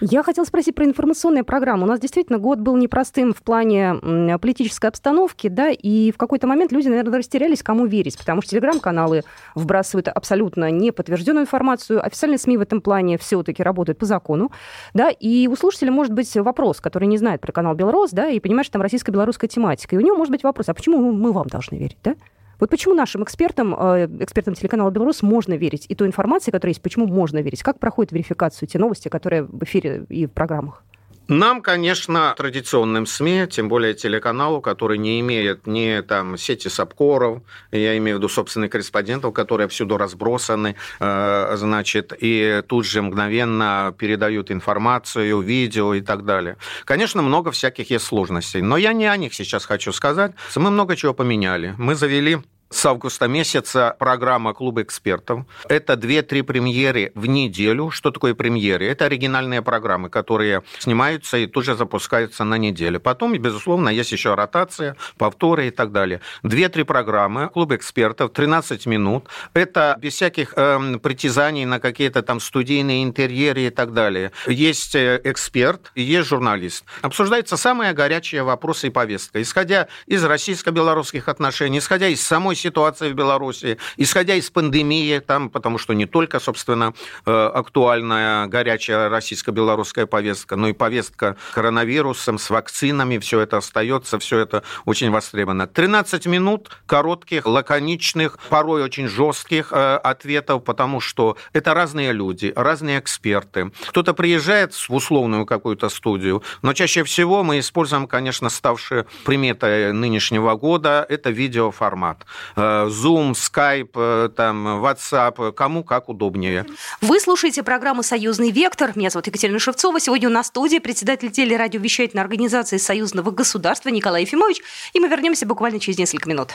Я 0.00 0.22
хотела 0.22 0.44
спросить 0.44 0.74
про 0.74 0.84
информационную 0.84 1.44
программу. 1.44 1.84
У 1.84 1.86
нас 1.86 2.00
действительно 2.00 2.38
год 2.38 2.58
был 2.58 2.76
непростым 2.76 3.32
в 3.32 3.42
плане 3.42 4.38
политической 4.38 4.86
обстановки, 4.86 5.48
да, 5.48 5.70
и 5.70 6.10
в 6.10 6.16
какой-то 6.16 6.46
момент 6.46 6.72
люди, 6.72 6.88
наверное, 6.88 7.18
растерялись, 7.18 7.62
кому 7.62 7.86
верить, 7.86 8.18
потому 8.18 8.42
что 8.42 8.52
телеграм-каналы 8.52 9.22
вбрасывают 9.54 10.08
абсолютно 10.08 10.70
неподтвержденную 10.70 11.44
информацию, 11.44 12.04
официальные 12.04 12.38
СМИ 12.38 12.56
в 12.56 12.62
этом 12.62 12.80
плане 12.80 13.18
все-таки 13.18 13.62
работают 13.62 13.98
по 13.98 14.06
закону, 14.06 14.50
да, 14.94 15.10
и 15.10 15.46
у 15.46 15.56
слушателя 15.56 15.92
может 15.92 16.12
быть 16.12 16.34
вопрос, 16.36 16.80
который 16.80 17.08
не 17.08 17.18
знает 17.18 17.40
про 17.40 17.52
канал 17.52 17.74
Белрос, 17.74 18.10
да, 18.10 18.28
и 18.28 18.40
понимает, 18.40 18.66
что 18.66 18.74
там 18.74 18.82
российско-белорусская 18.82 19.48
тематика, 19.48 19.94
и 19.94 19.98
у 19.98 20.02
него 20.02 20.16
может 20.16 20.30
быть 20.30 20.42
вопрос, 20.42 20.68
а 20.68 20.74
почему 20.74 21.12
мы 21.12 21.32
вам 21.32 21.46
должны 21.48 21.76
верить, 21.76 21.98
да? 22.02 22.14
Вот 22.62 22.70
почему 22.70 22.94
нашим 22.94 23.24
экспертам, 23.24 23.74
э, 23.74 24.06
экспертам 24.20 24.54
телеканала 24.54 24.88
«Беларусь» 24.92 25.20
можно 25.22 25.54
верить? 25.54 25.86
И 25.88 25.96
той 25.96 26.06
информации, 26.06 26.52
которая 26.52 26.70
есть, 26.70 26.80
почему 26.80 27.08
можно 27.08 27.42
верить? 27.42 27.60
Как 27.60 27.80
проходит 27.80 28.12
верификацию 28.12 28.68
те 28.68 28.78
новости, 28.78 29.08
которые 29.08 29.42
в 29.42 29.64
эфире 29.64 30.06
и 30.08 30.26
в 30.26 30.30
программах? 30.30 30.84
Нам, 31.32 31.62
конечно, 31.62 32.34
традиционным 32.36 33.06
СМИ, 33.06 33.46
тем 33.50 33.70
более 33.70 33.94
телеканалу, 33.94 34.60
который 34.60 34.98
не 34.98 35.18
имеет 35.20 35.66
ни 35.66 36.02
там 36.02 36.36
сети 36.36 36.68
сапкоров, 36.68 37.40
я 37.70 37.96
имею 37.96 38.18
в 38.18 38.20
виду 38.20 38.28
собственных 38.28 38.70
корреспондентов, 38.70 39.32
которые 39.32 39.68
всюду 39.68 39.96
разбросаны, 39.96 40.76
э, 41.00 41.52
значит, 41.56 42.12
и 42.20 42.62
тут 42.68 42.84
же 42.84 43.00
мгновенно 43.00 43.94
передают 43.96 44.50
информацию, 44.50 45.40
видео 45.40 45.94
и 45.94 46.02
так 46.02 46.26
далее. 46.26 46.58
Конечно, 46.84 47.22
много 47.22 47.50
всяких 47.50 47.88
есть 47.88 48.04
сложностей, 48.04 48.60
но 48.60 48.76
я 48.76 48.92
не 48.92 49.06
о 49.06 49.16
них 49.16 49.32
сейчас 49.32 49.64
хочу 49.64 49.90
сказать. 49.92 50.32
Мы 50.54 50.70
много 50.70 50.96
чего 50.96 51.14
поменяли. 51.14 51.74
Мы 51.78 51.94
завели 51.94 52.40
с 52.72 52.86
августа 52.86 53.28
месяца 53.28 53.94
программа 53.98 54.54
«Клуб 54.54 54.78
экспертов». 54.78 55.44
Это 55.68 55.94
2-3 55.94 56.42
премьеры 56.42 57.12
в 57.14 57.26
неделю. 57.26 57.90
Что 57.90 58.10
такое 58.10 58.34
премьеры? 58.34 58.86
Это 58.86 59.04
оригинальные 59.04 59.62
программы, 59.62 60.08
которые 60.08 60.62
снимаются 60.78 61.36
и 61.36 61.46
тут 61.46 61.64
же 61.64 61.76
запускаются 61.76 62.44
на 62.44 62.56
неделе. 62.56 62.98
Потом, 62.98 63.36
безусловно, 63.38 63.88
есть 63.88 64.12
еще 64.12 64.34
ротация, 64.34 64.96
повторы 65.18 65.68
и 65.68 65.70
так 65.70 65.92
далее. 65.92 66.20
2-3 66.44 66.84
программы 66.84 67.48
«Клуб 67.48 67.72
экспертов», 67.72 68.32
13 68.32 68.86
минут. 68.86 69.28
Это 69.54 69.96
без 70.00 70.14
всяких 70.14 70.54
э, 70.56 70.98
притязаний 71.02 71.64
на 71.64 71.78
какие-то 71.78 72.22
там 72.22 72.40
студийные 72.40 73.04
интерьеры 73.04 73.62
и 73.62 73.70
так 73.70 73.92
далее. 73.92 74.32
Есть 74.46 74.94
э, 74.94 75.20
эксперт, 75.24 75.92
есть 75.94 76.28
журналист. 76.28 76.84
Обсуждаются 77.02 77.56
самые 77.56 77.92
горячие 77.92 78.42
вопросы 78.42 78.88
и 78.88 78.90
повестка. 78.90 79.42
Исходя 79.42 79.88
из 80.06 80.24
российско-белорусских 80.24 81.28
отношений, 81.28 81.78
исходя 81.78 82.08
из 82.08 82.22
самой 82.22 82.56
ситуация 82.62 83.10
в 83.10 83.14
Беларуси, 83.14 83.78
исходя 83.96 84.34
из 84.34 84.50
пандемии, 84.50 85.18
там, 85.18 85.50
потому 85.50 85.78
что 85.78 85.92
не 85.92 86.06
только, 86.06 86.40
собственно, 86.40 86.94
э, 87.26 87.50
актуальная 87.54 88.46
горячая 88.46 89.08
российско-белорусская 89.08 90.06
повестка, 90.06 90.56
но 90.56 90.68
и 90.68 90.72
повестка 90.72 91.36
коронавирусом, 91.54 92.38
с 92.38 92.50
вакцинами, 92.50 93.18
все 93.18 93.40
это 93.40 93.58
остается, 93.58 94.18
все 94.18 94.38
это 94.38 94.62
очень 94.84 95.10
востребовано. 95.10 95.66
13 95.66 96.26
минут 96.26 96.70
коротких, 96.86 97.46
лаконичных, 97.46 98.38
порой 98.48 98.82
очень 98.82 99.08
жестких 99.08 99.72
э, 99.72 99.96
ответов, 99.96 100.64
потому 100.64 101.00
что 101.00 101.36
это 101.52 101.74
разные 101.74 102.12
люди, 102.12 102.52
разные 102.54 102.98
эксперты. 102.98 103.72
Кто-то 103.88 104.14
приезжает 104.14 104.72
в 104.74 104.94
условную 104.94 105.46
какую-то 105.46 105.88
студию, 105.88 106.42
но 106.62 106.72
чаще 106.72 107.02
всего 107.04 107.42
мы 107.42 107.58
используем, 107.58 108.06
конечно, 108.06 108.50
ставшие 108.50 109.06
приметой 109.24 109.92
нынешнего 109.92 110.54
года, 110.54 111.04
это 111.08 111.30
видеоформат. 111.30 112.26
Э, 112.56 112.88
Zoom, 112.88 113.32
Skype, 113.32 113.90
э, 113.94 114.28
там, 114.34 114.84
WhatsApp, 114.84 115.52
кому 115.52 115.84
как 115.84 116.08
удобнее. 116.08 116.66
Вы 117.00 117.20
слушаете 117.20 117.62
программу 117.62 118.02
«Союзный 118.02 118.50
вектор». 118.50 118.92
Меня 118.94 119.10
зовут 119.10 119.26
Екатерина 119.26 119.58
Шевцова. 119.58 120.00
Сегодня 120.00 120.28
у 120.28 120.32
нас 120.32 120.46
в 120.46 120.48
студии 120.48 120.78
председатель 120.78 121.30
телерадиовещательной 121.30 122.22
организации 122.22 122.76
Союзного 122.76 123.30
государства 123.30 123.88
Николай 123.88 124.22
Ефимович. 124.22 124.60
И 124.92 125.00
мы 125.00 125.08
вернемся 125.08 125.46
буквально 125.46 125.80
через 125.80 125.98
несколько 125.98 126.28
минут. 126.28 126.50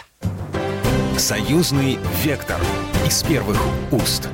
«Союзный 1.18 1.98
вектор» 2.24 2.60
из 3.06 3.24
первых 3.24 3.58
уст. 3.92 4.30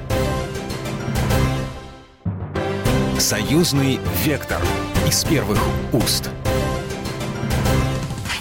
«Союзный 3.18 4.00
вектор» 4.26 4.62
из 5.08 5.24
первых 5.24 5.60
уст. 5.94 6.30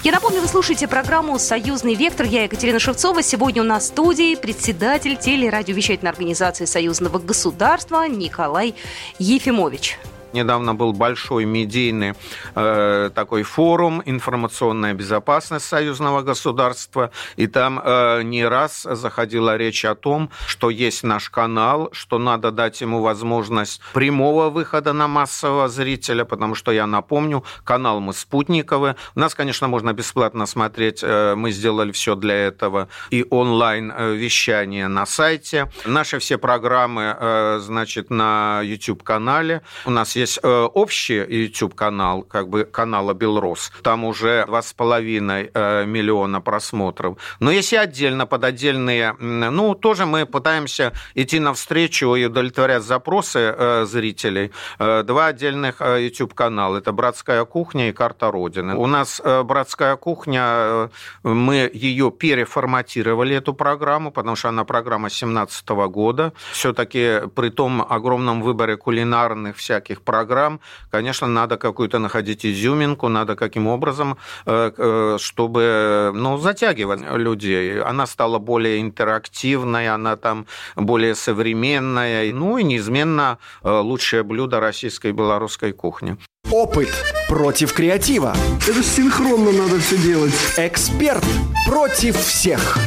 Я 0.04 0.11
напомню, 0.11 0.40
вы 0.40 0.49
слушаете 0.49 0.88
программу 0.88 1.38
«Союзный 1.38 1.94
вектор». 1.94 2.26
Я 2.26 2.42
Екатерина 2.42 2.80
Шевцова. 2.80 3.23
Сегодня 3.23 3.62
у 3.62 3.64
нас 3.64 3.85
в 3.85 3.87
студии 3.87 4.35
председатель 4.35 5.16
телерадиовещательной 5.16 6.11
организации 6.11 6.64
Союзного 6.64 7.21
государства 7.21 8.09
Николай 8.09 8.75
Ефимович. 9.21 10.00
Недавно 10.33 10.75
был 10.75 10.93
большой 10.93 11.45
медийный 11.45 12.15
э, 12.55 13.11
такой 13.15 13.43
форум 13.43 14.03
«Информационная 14.05 14.95
безопасность 14.95 15.67
союзного 15.67 16.23
государства», 16.23 17.11
и 17.37 17.47
там 17.47 17.81
э, 17.83 18.23
не 18.23 18.45
раз 18.47 18.83
заходила 18.83 19.57
речь 19.57 19.85
о 19.85 19.95
том, 19.95 20.31
что 20.47 20.71
есть 20.71 21.03
наш 21.03 21.29
канал, 21.29 21.91
что 21.93 22.19
надо 22.19 22.51
дать 22.51 22.81
ему 22.81 23.03
возможность 23.03 23.81
прямого 23.93 24.49
выхода 24.49 24.93
на 24.93 25.07
массового 25.07 25.69
зрителя, 25.69 26.25
потому 26.25 26.55
что, 26.55 26.73
я 26.73 26.87
напомню, 26.87 27.45
канал 27.65 28.01
мы 28.01 28.12
спутниковый. 28.15 28.95
У 29.15 29.21
нас, 29.21 29.35
конечно, 29.35 29.69
можно 29.69 29.93
бесплатно 29.93 30.47
смотреть, 30.47 31.01
э, 31.03 31.35
мы 31.35 31.53
сделали 31.53 31.93
все 31.93 32.15
для 32.15 32.35
этого, 32.35 32.89
и 33.11 33.27
онлайн-вещание 33.29 34.87
э, 34.87 34.89
на 34.89 35.07
сайте. 35.07 35.71
Наши 35.85 36.19
все 36.19 36.39
программы, 36.39 37.17
э, 37.19 37.59
значит, 37.62 38.11
на 38.11 38.61
YouTube-канале. 38.62 39.62
У 39.85 39.91
нас 39.91 40.17
есть 40.17 40.22
есть 40.23 40.38
э, 40.43 40.49
общий 40.49 41.17
YouTube-канал, 41.17 42.23
как 42.23 42.49
бы 42.49 42.64
канала 42.64 43.12
Белрос, 43.14 43.71
там 43.83 44.05
уже 44.05 44.45
2,5 44.49 45.50
э, 45.55 45.85
миллиона 45.85 46.41
просмотров. 46.41 47.19
Но 47.41 47.50
если 47.50 47.76
отдельно, 47.76 48.26
под 48.26 48.45
отдельные, 48.45 49.14
ну, 49.21 49.75
тоже 49.75 50.07
мы 50.07 50.26
пытаемся 50.26 50.93
идти 51.14 51.38
навстречу 51.41 52.14
и 52.14 52.25
удовлетворять 52.25 52.83
запросы 52.83 53.38
э, 53.38 53.85
зрителей. 53.87 54.50
Два 54.79 55.26
отдельных 55.26 55.81
YouTube-канала. 55.81 56.79
Это 56.79 56.93
«Братская 56.93 57.45
кухня» 57.45 57.88
и 57.88 57.93
«Карта 57.93 58.31
Родины». 58.31 58.75
У 58.75 58.87
нас 58.87 59.21
«Братская 59.45 59.97
кухня», 59.97 60.91
мы 61.23 61.71
ее 61.73 62.11
переформатировали, 62.11 63.37
эту 63.37 63.55
программу, 63.55 64.11
потому 64.11 64.37
что 64.37 64.49
она 64.49 64.64
программа 64.64 65.09
2017 65.09 65.69
года. 65.91 66.33
Все-таки 66.52 67.23
при 67.35 67.50
том 67.50 67.85
огромном 67.88 68.43
выборе 68.43 68.76
кулинарных 68.76 69.57
всяких 69.57 70.02
программ, 70.12 70.61
конечно, 70.90 71.26
надо 71.26 71.57
какую-то 71.57 71.99
находить 71.99 72.45
изюминку, 72.45 73.09
надо 73.09 73.35
каким 73.35 73.66
образом, 73.66 74.16
э, 74.47 74.71
э, 74.76 75.16
чтобы 75.19 76.12
ну, 76.14 76.38
затягивать 76.38 77.00
людей. 77.16 77.81
Она 77.81 78.07
стала 78.07 78.38
более 78.38 78.78
интерактивной, 78.81 79.88
она 79.88 80.16
там 80.16 80.47
более 80.76 81.14
современная, 81.14 82.33
ну 82.35 82.59
и 82.59 82.64
неизменно 82.64 83.38
э, 83.64 83.71
лучшее 83.71 84.23
блюдо 84.23 84.61
российской 84.61 85.09
и 85.09 85.12
белорусской 85.12 85.73
кухни. 85.73 86.16
Опыт 86.50 86.90
против 87.28 87.73
креатива. 87.73 88.35
Это 88.69 88.83
синхронно 88.83 89.52
надо 89.52 89.78
все 89.81 89.97
делать. 89.97 90.35
Эксперт 90.59 91.25
против 91.66 92.16
всех. 92.16 92.78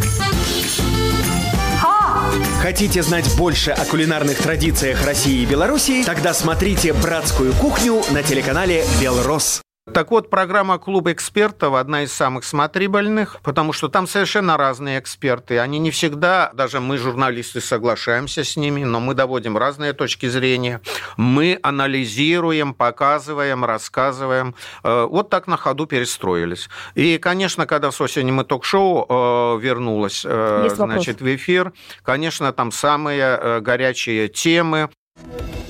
Хотите 2.66 3.04
знать 3.04 3.32
больше 3.38 3.70
о 3.70 3.86
кулинарных 3.86 4.40
традициях 4.40 5.06
России 5.06 5.44
и 5.44 5.46
Белоруссии? 5.46 6.04
Тогда 6.04 6.34
смотрите 6.34 6.94
«Братскую 6.94 7.54
кухню» 7.54 8.02
на 8.10 8.24
телеканале 8.24 8.84
«Белрос». 9.00 9.62
Так 9.94 10.10
вот, 10.10 10.32
программа 10.32 10.80
«Клуб 10.80 11.10
экспертов» 11.10 11.76
одна 11.76 12.02
из 12.02 12.12
самых 12.12 12.44
смотрибельных, 12.44 13.38
потому 13.44 13.72
что 13.72 13.88
там 13.88 14.08
совершенно 14.08 14.58
разные 14.58 15.00
эксперты. 15.00 15.60
Они 15.60 15.78
не 15.78 15.92
всегда, 15.92 16.50
даже 16.56 16.80
мы, 16.80 16.98
журналисты, 16.98 17.62
соглашаемся 17.62 18.44
с 18.44 18.58
ними, 18.58 18.84
но 18.84 19.00
мы 19.00 19.14
доводим 19.14 19.56
разные 19.58 19.94
точки 19.94 20.26
зрения. 20.28 20.82
Мы 21.18 21.60
анализируем, 21.62 22.74
показываем, 22.74 23.64
рассказываем. 23.64 24.56
Э, 24.84 25.06
вот 25.06 25.30
так 25.30 25.46
на 25.46 25.56
ходу 25.56 25.86
перестроились. 25.86 26.68
И, 26.96 27.20
конечно, 27.20 27.68
когда 27.68 27.92
с 27.92 28.02
осени 28.02 28.32
мы 28.32 28.44
ток-шоу 28.44 29.06
э, 29.08 29.60
вернулось 29.62 30.24
э, 30.26 30.68
значит, 30.74 31.22
в 31.22 31.36
эфир, 31.36 31.74
конечно, 32.02 32.52
там 32.54 32.72
самые 32.72 33.62
горячие 33.62 34.30
темы. 34.30 34.90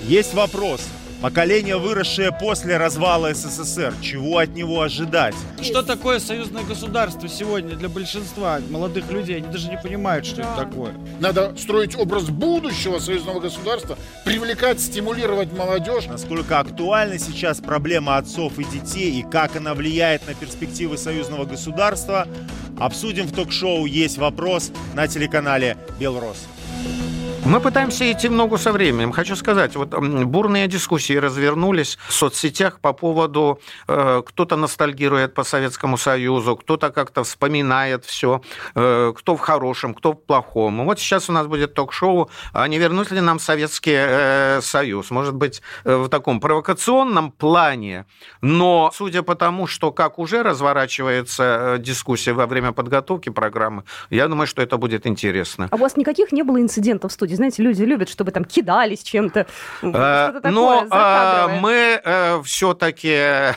Есть 0.07 0.33
вопрос. 0.33 0.87
Поколение, 1.21 1.77
выросшее 1.77 2.31
после 2.31 2.77
развала 2.77 3.33
СССР, 3.33 3.93
чего 4.01 4.37
от 4.37 4.49
него 4.49 4.81
ожидать? 4.81 5.33
Что 5.61 5.81
такое 5.81 6.19
союзное 6.19 6.63
государство 6.63 7.27
сегодня 7.27 7.75
для 7.75 7.89
большинства 7.89 8.59
молодых 8.69 9.09
людей? 9.09 9.37
Они 9.37 9.47
даже 9.47 9.69
не 9.69 9.77
понимают, 9.77 10.25
что 10.25 10.41
это 10.41 10.55
такое. 10.55 10.93
Надо 11.19 11.55
строить 11.57 11.95
образ 11.95 12.25
будущего 12.25 12.99
союзного 12.99 13.39
государства, 13.39 13.97
привлекать, 14.23 14.79
стимулировать 14.79 15.51
молодежь. 15.53 16.05
Насколько 16.05 16.59
актуальна 16.59 17.17
сейчас 17.17 17.59
проблема 17.59 18.17
отцов 18.17 18.59
и 18.59 18.65
детей 18.65 19.19
и 19.19 19.23
как 19.23 19.55
она 19.55 19.73
влияет 19.73 20.27
на 20.27 20.35
перспективы 20.35 20.97
союзного 20.97 21.45
государства, 21.45 22.27
обсудим 22.79 23.25
в 23.25 23.33
ток-шоу 23.33 23.85
«Есть 23.85 24.17
вопрос» 24.17 24.71
на 24.93 25.07
телеканале 25.07 25.77
«Белрос». 25.99 26.45
Мы 27.45 27.59
пытаемся 27.59 28.11
идти 28.11 28.27
в 28.27 28.31
ногу 28.31 28.57
со 28.57 28.71
временем. 28.71 29.11
Хочу 29.11 29.35
сказать, 29.35 29.75
вот 29.75 29.89
бурные 29.89 30.67
дискуссии 30.67 31.13
развернулись 31.13 31.99
в 32.07 32.11
соцсетях 32.11 32.79
по 32.79 32.91
поводу, 32.91 33.59
э, 33.87 34.23
кто-то 34.25 34.55
ностальгирует 34.55 35.35
по 35.35 35.43
Советскому 35.43 35.97
Союзу, 35.97 36.55
кто-то 36.55 36.89
как-то 36.89 37.23
вспоминает 37.23 38.03
все, 38.03 38.41
э, 38.73 39.13
кто 39.15 39.35
в 39.35 39.39
хорошем, 39.39 39.93
кто 39.93 40.13
в 40.13 40.15
плохом. 40.15 40.85
Вот 40.85 40.99
сейчас 40.99 41.29
у 41.29 41.33
нас 41.33 41.45
будет 41.45 41.75
ток-шоу, 41.75 42.31
а 42.51 42.67
не 42.67 42.79
вернуть 42.79 43.11
ли 43.11 43.21
нам 43.21 43.37
Советский 43.37 43.95
э, 43.95 44.61
Союз? 44.61 45.11
Может 45.11 45.35
быть, 45.35 45.61
э, 45.83 45.95
в 45.95 46.09
таком 46.09 46.39
провокационном 46.39 47.31
плане, 47.31 48.05
но 48.41 48.89
судя 48.91 49.21
по 49.21 49.35
тому, 49.35 49.67
что 49.67 49.91
как 49.91 50.17
уже 50.17 50.41
разворачивается 50.41 51.75
э, 51.75 51.77
дискуссия 51.77 52.33
во 52.33 52.47
время 52.47 52.71
подготовки 52.71 53.29
программы, 53.29 53.83
я 54.09 54.27
думаю, 54.27 54.47
что 54.47 54.63
это 54.63 54.77
будет 54.77 55.05
интересно. 55.05 55.67
А 55.69 55.75
у 55.75 55.79
вас 55.79 55.95
никаких 55.95 56.31
не 56.31 56.41
было 56.41 56.59
инцидентов 56.59 57.11
в 57.11 57.13
студии? 57.13 57.34
Знаете, 57.35 57.63
люди 57.63 57.83
любят, 57.83 58.09
чтобы 58.09 58.31
там 58.31 58.45
кидались 58.45 59.03
чем-то. 59.03 59.47
Э, 59.81 60.39
но 60.43 60.85
а, 60.89 61.47
мы 61.59 62.01
э, 62.03 62.41
все-таки... 62.43 63.53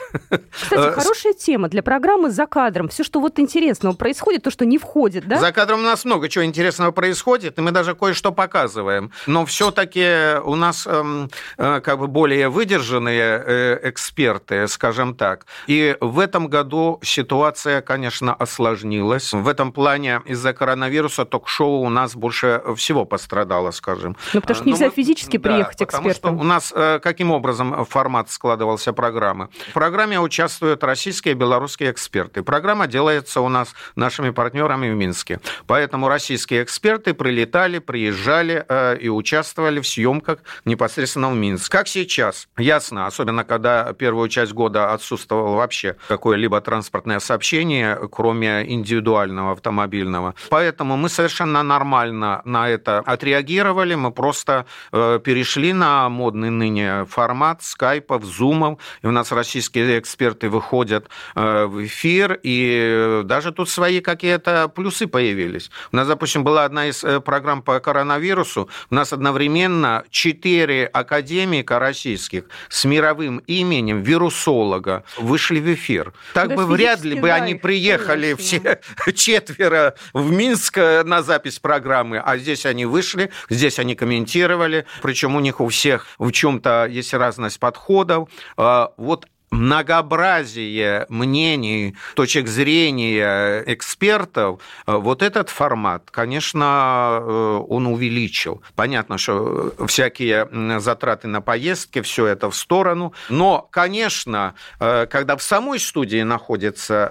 Кстати, 0.51 0.95
хорошая 0.95 1.35
тема 1.35 1.69
для 1.69 1.83
программы 1.83 2.31
«За 2.31 2.47
кадром». 2.47 2.89
Все, 2.89 3.05
что 3.05 3.21
вот 3.21 3.39
интересного 3.39 3.95
происходит, 3.95 4.43
то, 4.43 4.51
что 4.51 4.65
не 4.65 4.79
входит, 4.79 5.27
да? 5.27 5.39
За 5.39 5.53
кадром 5.53 5.81
у 5.81 5.85
нас 5.85 6.05
много 6.05 6.29
чего 6.29 6.45
интересного 6.45 6.91
происходит, 6.91 7.59
и 7.59 7.63
мы 7.63 7.71
даже 7.71 7.95
кое-что 7.95 8.33
показываем. 8.33 9.13
Но 9.27 9.47
все-таки 9.47 10.39
у 10.45 10.55
нас 10.55 10.87
эм, 10.87 11.31
как 11.57 11.99
бы 11.99 12.07
более 12.07 12.49
выдержанные 12.49 13.79
эксперты, 13.83 14.67
скажем 14.69 15.15
так. 15.15 15.47
И 15.67 15.97
в 16.01 16.19
этом 16.19 16.49
году 16.49 17.01
ситуация, 17.03 17.83
конечно, 17.83 18.35
осложнилась. 18.35 19.33
В 19.33 19.49
этом 19.49 19.73
плане 19.73 20.21
из-за 20.27 20.53
коронавируса 20.53 21.25
ток-шоу 21.25 21.83
у 21.83 21.89
нас 21.89 22.15
больше 22.15 22.63
всего 22.77 23.05
пострадало, 23.05 23.68
скажем. 23.71 24.17
Ну, 24.33 24.41
потому 24.41 24.55
что 24.57 24.65
Но 24.65 24.73
нельзя 24.73 24.87
мы... 24.87 24.93
физически 24.93 25.37
да, 25.37 25.51
приехать 25.51 25.79
потому 25.79 26.09
экспертом. 26.09 26.37
Что 26.37 26.43
у 26.43 26.45
нас 26.45 26.73
э, 26.75 27.01
каким 27.03 27.31
образом 27.31 27.85
формат 27.85 28.31
складывался 28.31 28.93
программы? 28.93 29.49
В 29.71 29.73
программе 29.73 30.21
участвуют 30.21 30.85
российские 30.85 31.33
и 31.33 31.37
белорусские 31.37 31.91
эксперты. 31.91 32.43
Программа 32.43 32.87
делается 32.87 33.41
у 33.41 33.49
нас 33.49 33.75
нашими 33.97 34.31
партнерами 34.31 34.91
в 34.91 34.95
Минске. 34.95 35.41
Поэтому 35.67 36.09
российские 36.09 36.63
эксперты 36.63 37.15
прилетали, 37.15 37.79
приезжали 37.79 38.65
э, 38.69 38.99
и 38.99 39.09
участвовали 39.09 39.81
в 39.81 39.87
съемках 39.87 40.39
непосредственно 40.65 41.31
в 41.31 41.35
Минск. 41.35 41.71
Как 41.71 41.89
сейчас? 41.89 42.49
Ясно, 42.57 43.07
особенно 43.07 43.45
когда 43.45 43.93
первую 43.93 44.29
часть 44.29 44.53
года 44.53 44.93
отсутствовало 44.93 45.57
вообще 45.57 45.97
какое-либо 46.09 46.61
транспортное 46.61 47.21
сообщение, 47.21 47.99
кроме 48.11 48.73
индивидуального 48.73 49.53
автомобильного. 49.53 50.35
Поэтому 50.49 50.97
мы 50.97 51.09
совершенно 51.09 51.63
нормально 51.63 52.43
на 52.45 52.69
это 52.69 52.99
отреагировали, 52.99 53.58
мы 53.65 54.11
просто 54.11 54.67
э, 54.93 55.21
перешли 55.23 55.73
на 55.73 56.09
модный 56.09 56.51
ныне 56.51 57.05
формат 57.07 57.63
скайпов, 57.63 58.25
зумов, 58.25 58.79
и 59.03 59.07
у 59.07 59.11
нас 59.11 59.33
российские 59.33 59.99
эксперты 59.99 60.49
выходят 60.49 61.09
э, 61.35 61.67
в 61.67 61.85
эфир, 61.85 62.39
и 62.43 63.23
даже 63.25 63.53
тут 63.53 63.69
свои 63.69 64.01
какие-то 64.01 64.69
плюсы 64.69 65.07
появились. 65.07 65.71
У 65.93 65.97
нас, 65.97 66.09
допустим, 66.09 66.45
была 66.45 66.65
одна 66.65 66.87
из 66.87 67.05
э, 67.05 67.21
программ 67.21 67.63
по 67.63 67.81
коронавирусу, 67.81 68.69
у 68.91 68.95
нас 68.95 69.13
одновременно 69.13 70.05
четыре 70.11 70.87
академика 70.87 71.79
российских 71.79 72.45
с 72.69 72.85
мировым 72.85 73.39
именем 73.47 74.03
вирусолога 74.03 75.05
вышли 75.19 75.61
в 75.61 75.75
эфир. 75.75 76.13
Так 76.35 76.49
да 76.49 76.57
бы 76.57 76.67
вряд 76.67 77.03
ли 77.03 77.19
бы 77.19 77.29
да, 77.29 77.37
они 77.37 77.55
приехали 77.55 78.35
конечно. 78.35 78.79
все 79.05 79.13
четверо 79.13 79.95
в 80.13 80.31
Минск 80.31 80.77
на 80.77 81.23
запись 81.23 81.59
программы, 81.59 82.19
а 82.19 82.37
здесь 82.39 82.67
они 82.67 82.87
вышли, 82.87 83.31
здесь 83.49 83.79
они 83.79 83.95
комментировали, 83.95 84.87
причем 85.03 85.37
у 85.37 85.41
них 85.41 85.61
у 85.61 85.69
всех 85.69 86.07
в 86.19 86.31
чем-то 86.31 86.87
есть 86.87 87.15
разность 87.15 87.59
подходов. 87.59 88.29
А, 88.57 88.93
вот 88.97 89.27
многообразие 89.51 91.07
мнений, 91.09 91.97
точек 92.15 92.49
зрения 92.49 93.63
экспертов, 93.67 94.61
э, 94.87 94.95
вот 94.95 95.23
этот 95.23 95.49
формат, 95.49 96.11
конечно, 96.11 97.19
э, 97.21 97.63
он 97.69 97.87
увеличил. 97.87 98.63
Понятно, 98.75 99.19
что 99.19 99.73
всякие 99.87 100.79
затраты 100.81 101.29
на 101.29 101.41
поездки, 101.41 102.03
все 102.03 102.27
это 102.27 102.51
в 102.51 102.57
сторону. 102.57 103.15
Но, 103.29 103.69
конечно, 103.71 104.55
э, 104.81 105.07
когда 105.07 105.37
в 105.37 105.43
самой 105.43 105.79
студии 105.79 106.23
находятся 106.23 107.11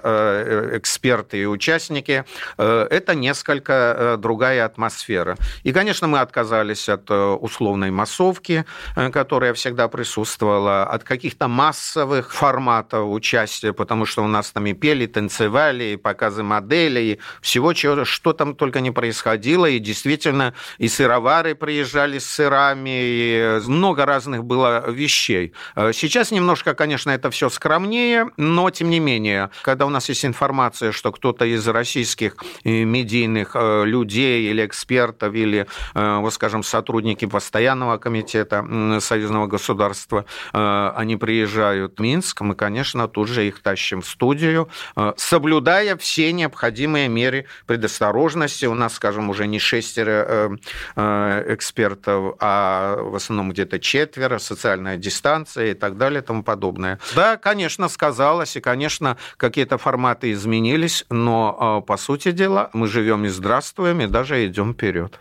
эксперты 0.74 1.42
и 1.42 1.46
участники, 1.46 2.24
это 2.56 3.14
несколько 3.14 4.16
другая 4.18 4.64
атмосфера. 4.64 5.36
И, 5.62 5.72
конечно, 5.72 6.06
мы 6.06 6.20
отказались 6.20 6.88
от 6.88 7.10
условной 7.10 7.90
массовки, 7.90 8.64
которая 9.12 9.54
всегда 9.54 9.88
присутствовала, 9.88 10.84
от 10.84 11.04
каких-то 11.04 11.48
массовых 11.48 12.27
формата 12.32 13.02
участия, 13.02 13.72
потому 13.72 14.06
что 14.06 14.22
у 14.22 14.26
нас 14.26 14.50
там 14.50 14.66
и 14.66 14.72
пели, 14.72 15.06
танцевали, 15.06 15.84
и 15.84 15.96
показы 15.96 16.42
моделей, 16.42 17.12
и 17.12 17.18
всего, 17.40 17.72
чего, 17.72 18.04
что 18.04 18.32
там 18.32 18.54
только 18.54 18.80
не 18.80 18.90
происходило. 18.90 19.66
И 19.66 19.78
действительно, 19.78 20.54
и 20.78 20.88
сыровары 20.88 21.54
приезжали 21.54 22.18
с 22.18 22.26
сырами, 22.26 22.90
и 22.90 23.60
много 23.66 24.06
разных 24.06 24.44
было 24.44 24.90
вещей. 24.90 25.52
Э, 25.76 25.92
сейчас 25.92 26.30
немножко, 26.30 26.74
конечно, 26.74 27.10
это 27.10 27.30
все 27.30 27.48
скромнее, 27.48 28.30
но 28.36 28.70
тем 28.70 28.90
не 28.90 29.00
менее, 29.00 29.50
когда 29.62 29.86
у 29.86 29.90
нас 29.90 30.08
есть 30.08 30.24
информация, 30.24 30.92
что 30.92 31.12
кто-то 31.12 31.44
из 31.44 31.66
российских 31.68 32.36
э, 32.64 32.84
медийных 32.84 33.52
э, 33.54 33.84
людей 33.84 34.50
или 34.50 34.64
экспертов, 34.64 35.34
или, 35.34 35.66
вот 35.94 36.32
скажем, 36.34 36.62
сотрудники 36.62 37.26
постоянного 37.26 37.98
комитета 37.98 38.64
союзного 39.00 39.46
государства, 39.46 40.24
они 40.52 41.16
приезжают 41.16 41.98
в 41.98 42.02
Минск, 42.18 42.40
мы, 42.40 42.56
конечно, 42.56 43.06
тут 43.06 43.28
же 43.28 43.46
их 43.46 43.60
тащим 43.60 44.00
в 44.00 44.06
студию, 44.06 44.68
э, 44.96 45.12
соблюдая 45.16 45.96
все 45.96 46.32
необходимые 46.32 47.06
меры 47.06 47.46
предосторожности. 47.66 48.66
У 48.66 48.74
нас, 48.74 48.94
скажем, 48.94 49.30
уже 49.30 49.46
не 49.46 49.60
шестеро 49.60 50.26
э, 50.26 50.48
э, 50.96 51.54
экспертов, 51.54 52.34
а 52.40 52.96
в 53.00 53.14
основном 53.14 53.50
где-то 53.50 53.78
четверо, 53.78 54.38
социальная 54.38 54.96
дистанция 54.96 55.70
и 55.70 55.74
так 55.74 55.96
далее 55.96 56.20
и 56.20 56.24
тому 56.24 56.42
подобное. 56.42 56.98
Да, 57.14 57.36
конечно, 57.36 57.88
сказалось, 57.88 58.56
и, 58.56 58.60
конечно, 58.60 59.16
какие-то 59.36 59.78
форматы 59.78 60.32
изменились, 60.32 61.04
но, 61.10 61.84
по 61.86 61.96
сути 61.96 62.32
дела, 62.32 62.70
мы 62.72 62.88
живем 62.88 63.26
и 63.26 63.28
здравствуем, 63.28 64.00
и 64.00 64.08
даже 64.08 64.44
идем 64.44 64.74
вперед. 64.74 65.20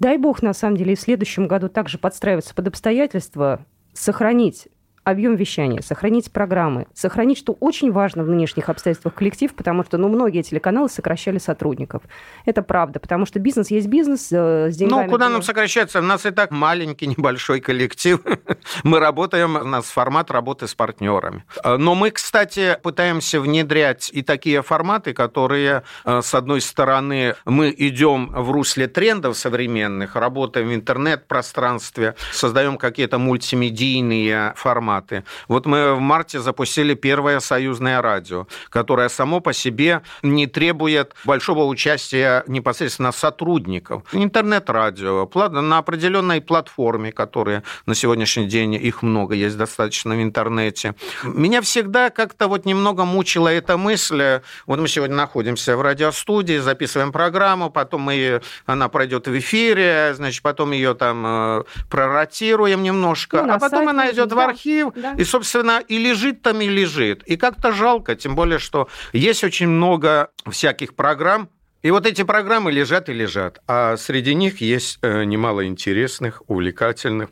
Дай 0.00 0.18
бог, 0.18 0.42
на 0.42 0.52
самом 0.52 0.76
деле, 0.76 0.94
и 0.94 0.96
в 0.96 1.00
следующем 1.00 1.46
году 1.46 1.68
также 1.68 1.98
подстраиваться 1.98 2.54
под 2.54 2.66
обстоятельства, 2.66 3.64
сохранить 3.92 4.66
объем 5.04 5.36
вещания, 5.36 5.82
сохранить 5.82 6.32
программы, 6.32 6.86
сохранить, 6.94 7.38
что 7.38 7.52
очень 7.60 7.92
важно 7.92 8.24
в 8.24 8.28
нынешних 8.28 8.68
обстоятельствах 8.68 9.14
коллектив, 9.14 9.54
потому 9.54 9.84
что 9.84 9.98
ну, 9.98 10.08
многие 10.08 10.42
телеканалы 10.42 10.88
сокращали 10.88 11.38
сотрудников. 11.38 12.02
Это 12.46 12.62
правда, 12.62 12.98
потому 13.00 13.26
что 13.26 13.38
бизнес 13.38 13.70
есть 13.70 13.86
бизнес 13.86 14.32
э, 14.32 14.70
с 14.70 14.76
деньгами. 14.76 15.04
Ну, 15.04 15.10
куда 15.10 15.28
нам 15.28 15.42
сокращаться? 15.42 15.98
У 15.98 16.02
нас 16.02 16.24
и 16.24 16.30
так 16.30 16.50
маленький, 16.50 17.06
небольшой 17.18 17.60
коллектив. 17.60 18.20
мы 18.82 18.98
работаем, 18.98 19.56
у 19.56 19.64
нас 19.64 19.84
формат 19.84 20.30
работы 20.30 20.66
с 20.66 20.74
партнерами. 20.74 21.44
Э, 21.62 21.76
но 21.76 21.94
мы, 21.94 22.10
кстати, 22.10 22.78
пытаемся 22.82 23.40
внедрять 23.40 24.10
и 24.12 24.22
такие 24.22 24.62
форматы, 24.62 25.12
которые, 25.12 25.82
э, 26.04 26.22
с 26.22 26.34
одной 26.34 26.62
стороны, 26.62 27.34
мы 27.44 27.74
идем 27.76 28.32
в 28.32 28.50
русле 28.50 28.86
трендов 28.86 29.36
современных, 29.36 30.16
работаем 30.16 30.68
в 30.68 30.74
интернет-пространстве, 30.74 32.14
создаем 32.32 32.78
какие-то 32.78 33.18
мультимедийные 33.18 34.54
форматы, 34.56 34.93
форматы. 34.94 35.24
Вот 35.48 35.66
мы 35.66 35.94
в 35.94 36.00
марте 36.00 36.40
запустили 36.40 36.94
первое 36.94 37.40
союзное 37.40 38.02
радио, 38.02 38.46
которое 38.70 39.08
само 39.08 39.40
по 39.40 39.52
себе 39.52 40.02
не 40.22 40.46
требует 40.46 41.14
большого 41.24 41.64
участия 41.64 42.44
непосредственно 42.46 43.12
сотрудников. 43.12 44.02
Интернет-радио 44.12 45.28
на 45.50 45.78
определенной 45.78 46.40
платформе, 46.40 47.12
которые 47.12 47.62
на 47.86 47.94
сегодняшний 47.94 48.46
день 48.46 48.74
их 48.74 49.02
много, 49.02 49.34
есть 49.34 49.56
достаточно 49.56 50.14
в 50.14 50.22
интернете. 50.22 50.94
Меня 51.24 51.60
всегда 51.60 52.10
как-то 52.10 52.48
вот 52.48 52.66
немного 52.66 53.04
мучила 53.04 53.48
эта 53.48 53.76
мысль. 53.76 54.40
Вот 54.66 54.80
мы 54.80 54.88
сегодня 54.88 55.16
находимся 55.16 55.76
в 55.76 55.82
радиостудии, 55.82 56.58
записываем 56.58 57.12
программу, 57.12 57.70
потом 57.70 58.02
мы, 58.02 58.40
она 58.66 58.88
пройдет 58.88 59.28
в 59.28 59.38
эфире, 59.38 60.14
значит, 60.14 60.42
потом 60.42 60.72
ее 60.72 60.94
там 60.94 61.24
э, 61.26 61.64
проротируем 61.90 62.82
немножко, 62.82 63.42
ну, 63.42 63.54
а 63.54 63.58
потом 63.58 63.88
она 63.88 64.10
идет 64.10 64.28
да. 64.28 64.36
в 64.36 64.38
архив, 64.38 64.83
архив, 64.88 65.02
да. 65.02 65.14
и, 65.16 65.24
собственно, 65.24 65.82
и 65.86 65.98
лежит 65.98 66.42
там, 66.42 66.60
и 66.60 66.68
лежит. 66.68 67.22
И 67.24 67.36
как-то 67.36 67.72
жалко, 67.72 68.14
тем 68.14 68.34
более, 68.34 68.58
что 68.58 68.88
есть 69.12 69.44
очень 69.44 69.68
много 69.68 70.30
всяких 70.50 70.94
программ, 70.94 71.48
и 71.82 71.90
вот 71.90 72.06
эти 72.06 72.22
программы 72.22 72.72
лежат 72.72 73.08
и 73.08 73.12
лежат, 73.12 73.60
а 73.66 73.96
среди 73.96 74.34
них 74.34 74.60
есть 74.60 74.98
э, 75.02 75.24
немало 75.24 75.66
интересных, 75.66 76.42
увлекательных. 76.46 77.28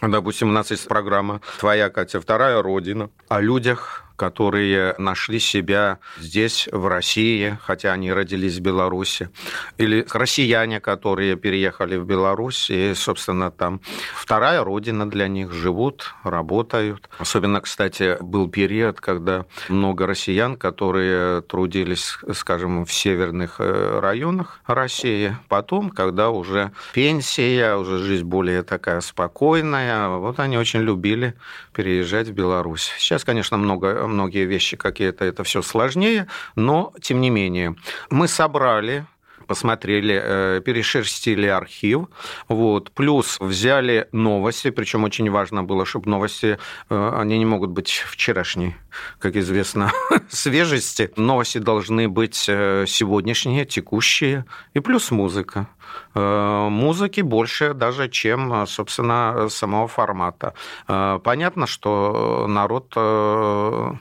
Допустим, 0.00 0.48
у 0.48 0.52
нас 0.52 0.70
есть 0.70 0.88
программа 0.88 1.40
«Твоя, 1.58 1.90
Катя, 1.90 2.20
вторая 2.20 2.62
родина» 2.62 3.10
о 3.28 3.40
людях, 3.40 4.04
которые 4.20 4.94
нашли 4.98 5.38
себя 5.40 5.98
здесь, 6.18 6.68
в 6.70 6.86
России, 6.88 7.58
хотя 7.62 7.94
они 7.94 8.12
родились 8.12 8.58
в 8.58 8.60
Беларуси, 8.60 9.30
или 9.78 10.06
россияне, 10.12 10.78
которые 10.78 11.36
переехали 11.36 11.96
в 11.96 12.04
Беларусь, 12.04 12.68
и, 12.68 12.92
собственно, 12.94 13.50
там 13.50 13.80
вторая 14.14 14.62
родина 14.62 15.08
для 15.08 15.26
них, 15.26 15.52
живут, 15.52 16.14
работают. 16.22 17.08
Особенно, 17.18 17.62
кстати, 17.62 18.18
был 18.20 18.50
период, 18.50 19.00
когда 19.00 19.46
много 19.70 20.06
россиян, 20.06 20.56
которые 20.56 21.40
трудились, 21.40 22.18
скажем, 22.34 22.84
в 22.84 22.92
северных 22.92 23.56
э, 23.58 24.00
районах 24.00 24.60
России, 24.66 25.34
потом, 25.48 25.88
когда 25.88 26.28
уже 26.28 26.72
пенсия, 26.92 27.74
уже 27.76 27.96
жизнь 27.96 28.26
более 28.26 28.64
такая 28.64 29.00
спокойная, 29.00 30.08
вот 30.08 30.40
они 30.40 30.58
очень 30.58 30.80
любили 30.80 31.32
переезжать 31.72 32.28
в 32.28 32.32
Беларусь. 32.32 32.92
Сейчас, 32.98 33.24
конечно, 33.24 33.56
много, 33.56 34.09
многие 34.10 34.44
вещи 34.44 34.76
какие-то, 34.76 35.24
это 35.24 35.44
все 35.44 35.62
сложнее, 35.62 36.26
но, 36.56 36.92
тем 37.00 37.20
не 37.20 37.30
менее, 37.30 37.76
мы 38.10 38.28
собрали 38.28 39.06
посмотрели, 39.50 40.20
э, 40.22 40.60
перешерстили 40.64 41.48
архив, 41.48 42.06
вот, 42.46 42.92
плюс 42.92 43.36
взяли 43.40 44.06
новости, 44.12 44.70
причем 44.70 45.02
очень 45.02 45.28
важно 45.28 45.64
было, 45.64 45.84
чтобы 45.84 46.08
новости, 46.08 46.56
э, 46.88 47.12
они 47.20 47.36
не 47.36 47.44
могут 47.44 47.70
быть 47.70 48.04
вчерашние, 48.06 48.76
как 49.18 49.34
известно, 49.34 49.90
свежести. 50.28 51.10
Новости 51.16 51.58
должны 51.58 52.08
быть 52.08 52.44
э, 52.48 52.84
сегодняшние, 52.86 53.64
текущие, 53.64 54.44
и 54.74 54.78
плюс 54.78 55.10
музыка. 55.10 55.66
Э, 56.14 56.68
музыки 56.70 57.20
больше 57.20 57.74
даже, 57.74 58.08
чем, 58.08 58.66
собственно, 58.66 59.48
самого 59.48 59.86
формата. 59.86 60.54
Э, 60.88 61.20
понятно, 61.22 61.66
что 61.66 62.46
народ 62.48 62.92
э, 62.96 63.92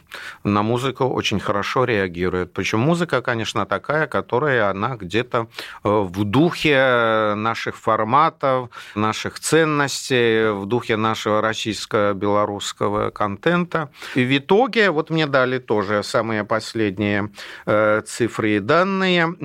на 0.44 0.64
музыку 0.64 1.06
очень 1.06 1.40
хорошо 1.40 1.84
реагирует. 1.84 2.54
Причем 2.54 2.80
музыка, 2.80 3.22
конечно, 3.22 3.66
такая, 3.66 4.08
которая 4.08 4.70
она 4.70 4.96
где-то 4.96 5.48
в 5.84 6.24
духе 6.24 7.34
наших 7.36 7.78
форматов, 7.78 8.70
наших 8.96 9.40
ценностей, 9.40 10.52
в 10.52 10.66
духе 10.66 10.96
нашего 10.96 11.42
российско-белорусского 11.42 13.12
контента. 13.12 13.90
И 14.16 14.24
в 14.24 14.38
итоге, 14.38 14.90
вот 14.90 15.10
мне 15.10 15.28
дали 15.28 15.60
тоже 15.60 16.04
самые 16.04 16.44
последние 16.44 17.30
цифры 18.06 18.58
и 18.58 18.60
данные. 18.60 19.36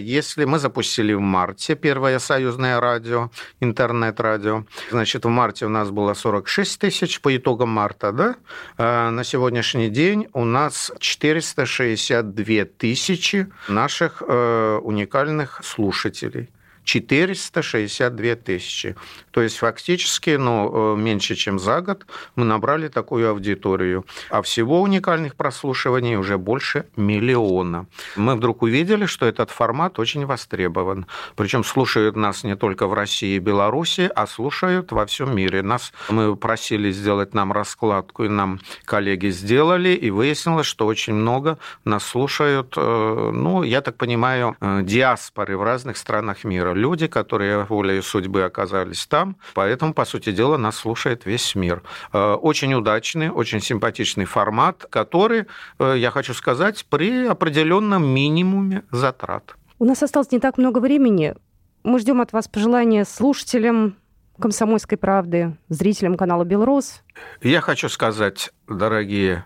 Если 0.00 0.44
мы 0.44 0.58
запустили 0.58 1.12
в 1.12 1.20
марте 1.20 1.74
первое 1.86 2.18
союзное 2.18 2.80
радио, 2.80 3.30
интернет-радио. 3.60 4.64
Значит, 4.90 5.24
в 5.24 5.28
марте 5.28 5.66
у 5.66 5.68
нас 5.68 5.90
было 5.90 6.14
46 6.14 6.80
тысяч 6.80 7.20
по 7.20 7.36
итогам 7.36 7.68
марта, 7.68 8.10
да? 8.10 8.34
А 8.76 9.10
на 9.12 9.22
сегодняшний 9.22 9.88
день 9.88 10.26
у 10.32 10.44
нас 10.44 10.90
462 10.98 12.64
тысячи 12.76 13.46
наших 13.68 14.20
э, 14.26 14.80
уникальных 14.82 15.60
слушателей. 15.62 16.50
462 16.86 18.36
тысячи. 18.36 18.96
То 19.32 19.42
есть 19.42 19.58
фактически 19.58 20.30
ну, 20.30 20.94
э, 20.94 20.96
меньше, 20.96 21.34
чем 21.34 21.58
за 21.58 21.80
год 21.80 22.06
мы 22.36 22.44
набрали 22.44 22.88
такую 22.88 23.28
аудиторию. 23.28 24.06
А 24.30 24.40
всего 24.40 24.80
уникальных 24.80 25.34
прослушиваний 25.34 26.16
уже 26.16 26.38
больше 26.38 26.86
миллиона. 26.96 27.86
Мы 28.14 28.36
вдруг 28.36 28.62
увидели, 28.62 29.06
что 29.06 29.26
этот 29.26 29.50
формат 29.50 29.98
очень 29.98 30.24
востребован. 30.26 31.06
Причем 31.34 31.64
слушают 31.64 32.16
нас 32.16 32.44
не 32.44 32.56
только 32.56 32.86
в 32.86 32.94
России 32.94 33.34
и 33.34 33.40
Беларуси, 33.40 34.08
а 34.14 34.26
слушают 34.26 34.92
во 34.92 35.04
всем 35.06 35.34
мире. 35.34 35.62
Нас 35.62 35.92
мы 36.08 36.36
просили 36.36 36.92
сделать 36.92 37.34
нам 37.34 37.52
раскладку, 37.52 38.24
и 38.24 38.28
нам 38.28 38.60
коллеги 38.84 39.28
сделали, 39.30 39.88
и 39.88 40.10
выяснилось, 40.10 40.66
что 40.66 40.86
очень 40.86 41.14
много 41.14 41.58
нас 41.84 42.04
слушают, 42.04 42.74
э, 42.76 43.30
ну, 43.34 43.64
я 43.64 43.80
так 43.80 43.96
понимаю, 43.96 44.56
э, 44.60 44.82
диаспоры 44.84 45.56
в 45.56 45.64
разных 45.64 45.96
странах 45.96 46.44
мира 46.44 46.75
люди, 46.76 47.06
которые 47.06 47.64
волей 47.64 48.02
судьбы 48.02 48.42
оказались 48.42 49.06
там. 49.06 49.36
Поэтому, 49.54 49.94
по 49.94 50.04
сути 50.04 50.32
дела, 50.32 50.56
нас 50.56 50.76
слушает 50.76 51.26
весь 51.26 51.54
мир. 51.54 51.82
Э, 52.12 52.34
очень 52.34 52.74
удачный, 52.74 53.30
очень 53.30 53.60
симпатичный 53.60 54.24
формат, 54.24 54.86
который, 54.90 55.46
э, 55.78 55.94
я 55.96 56.10
хочу 56.10 56.34
сказать, 56.34 56.86
при 56.88 57.26
определенном 57.26 58.06
минимуме 58.06 58.82
затрат. 58.90 59.56
У 59.78 59.84
нас 59.84 60.02
осталось 60.02 60.30
не 60.32 60.38
так 60.38 60.58
много 60.58 60.78
времени. 60.78 61.34
Мы 61.82 61.98
ждем 61.98 62.20
от 62.20 62.32
вас 62.32 62.48
пожелания 62.48 63.04
слушателям 63.04 63.96
«Комсомольской 64.38 64.98
правды», 64.98 65.56
зрителям 65.68 66.16
канала 66.16 66.44
«Белрос». 66.44 67.02
Я 67.42 67.60
хочу 67.60 67.88
сказать, 67.88 68.50
дорогие 68.68 69.44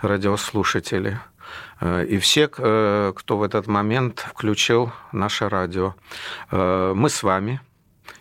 радиослушатели, 0.00 1.18
и 2.08 2.18
все, 2.18 2.50
э, 2.56 3.12
кто 3.14 3.38
в 3.38 3.42
этот 3.42 3.66
момент 3.66 4.20
включил 4.20 4.92
наше 5.12 5.48
радио. 5.48 5.94
Э, 6.50 6.92
мы 6.94 7.08
с 7.08 7.22
вами, 7.22 7.60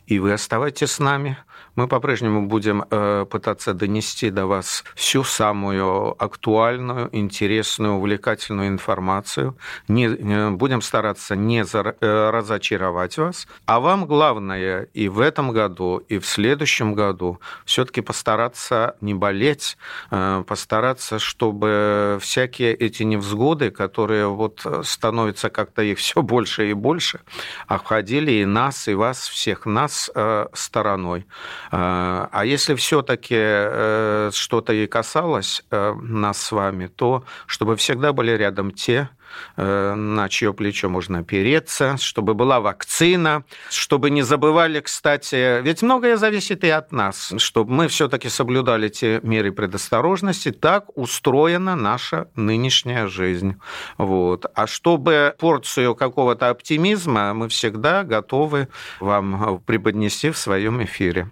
и 0.05 0.19
вы 0.19 0.33
оставайтесь 0.33 0.91
с 0.91 0.99
нами. 0.99 1.37
Мы 1.77 1.87
по-прежнему 1.87 2.47
будем 2.47 2.85
э, 2.89 3.25
пытаться 3.29 3.75
донести 3.75 4.31
до 4.31 4.47
вас 4.47 4.83
всю 4.95 5.23
самую 5.23 6.15
актуальную, 6.17 7.07
интересную, 7.11 7.93
увлекательную 7.93 8.69
информацию. 8.69 9.55
Не, 9.87 10.49
будем 10.49 10.81
стараться 10.81 11.35
не 11.35 11.63
э, 11.63 12.29
разочаровать 12.31 13.19
вас. 13.19 13.47
А 13.67 13.79
вам 13.79 14.07
главное 14.07 14.87
и 14.95 15.07
в 15.07 15.19
этом 15.19 15.51
году, 15.51 15.97
и 15.97 16.17
в 16.17 16.25
следующем 16.25 16.95
году 16.95 17.39
все-таки 17.63 18.01
постараться 18.01 18.95
не 18.99 19.13
болеть, 19.13 19.77
э, 20.09 20.43
постараться, 20.47 21.19
чтобы 21.19 22.17
всякие 22.19 22.73
эти 22.73 23.03
невзгоды, 23.03 23.69
которые 23.69 24.27
вот 24.29 24.65
становятся 24.81 25.51
как-то 25.51 25.83
их 25.83 25.99
все 25.99 26.23
больше 26.23 26.71
и 26.71 26.73
больше, 26.73 27.19
обходили 27.67 28.31
и 28.31 28.45
нас, 28.45 28.87
и 28.87 28.95
вас, 28.95 29.27
всех 29.27 29.67
нас 29.67 30.09
стороной. 30.53 31.27
А, 31.71 32.29
а 32.31 32.45
если 32.45 32.75
все-таки 32.75 33.35
э, 33.37 34.31
что-то 34.33 34.73
и 34.73 34.87
касалось 34.87 35.63
э, 35.71 35.93
нас 35.93 36.41
с 36.41 36.51
вами, 36.51 36.87
то 36.87 37.23
чтобы 37.45 37.75
всегда 37.75 38.13
были 38.13 38.31
рядом 38.31 38.71
те, 38.71 39.09
э, 39.55 39.93
на 39.93 40.29
чье 40.29 40.53
плечо 40.53 40.89
можно 40.89 41.19
опереться, 41.19 41.97
чтобы 41.97 42.33
была 42.33 42.59
вакцина, 42.59 43.43
чтобы 43.69 44.09
не 44.09 44.21
забывали, 44.21 44.79
кстати, 44.79 45.61
ведь 45.61 45.81
многое 45.81 46.17
зависит 46.17 46.63
и 46.63 46.69
от 46.69 46.91
нас, 46.91 47.33
чтобы 47.37 47.71
мы 47.71 47.87
все-таки 47.87 48.29
соблюдали 48.29 48.89
те 48.89 49.19
меры 49.23 49.51
предосторожности, 49.51 50.51
так 50.51 50.97
устроена 50.97 51.75
наша 51.75 52.29
нынешняя 52.35 53.07
жизнь. 53.07 53.55
Вот. 53.97 54.45
А 54.53 54.67
чтобы 54.67 55.35
порцию 55.37 55.95
какого-то 55.95 56.49
оптимизма 56.49 57.33
мы 57.33 57.49
всегда 57.49 58.03
готовы 58.03 58.67
вам 58.99 59.61
преподнести 59.65 60.29
в 60.29 60.37
своем 60.37 60.83
эфире. 60.83 61.29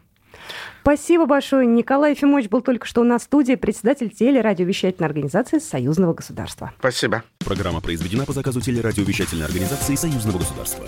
Спасибо 0.85 1.25
большое. 1.25 1.65
Николай 1.65 2.11
Ефимович 2.11 2.47
был 2.47 2.61
только 2.61 2.85
что 2.85 3.01
у 3.01 3.03
нас 3.03 3.23
в 3.23 3.25
студии, 3.25 3.55
председатель 3.55 4.11
телерадиовещательной 4.11 5.07
организации 5.07 5.57
Союзного 5.57 6.13
государства. 6.13 6.73
Спасибо. 6.77 7.23
Программа 7.39 7.81
произведена 7.81 8.23
по 8.23 8.33
заказу 8.33 8.61
телерадиовещательной 8.61 9.45
организации 9.45 9.95
Союзного 9.95 10.37
государства. 10.37 10.85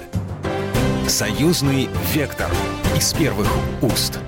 Союзный 1.08 1.90
вектор 2.14 2.52
из 2.96 3.12
первых 3.14 3.48
уст. 3.82 4.20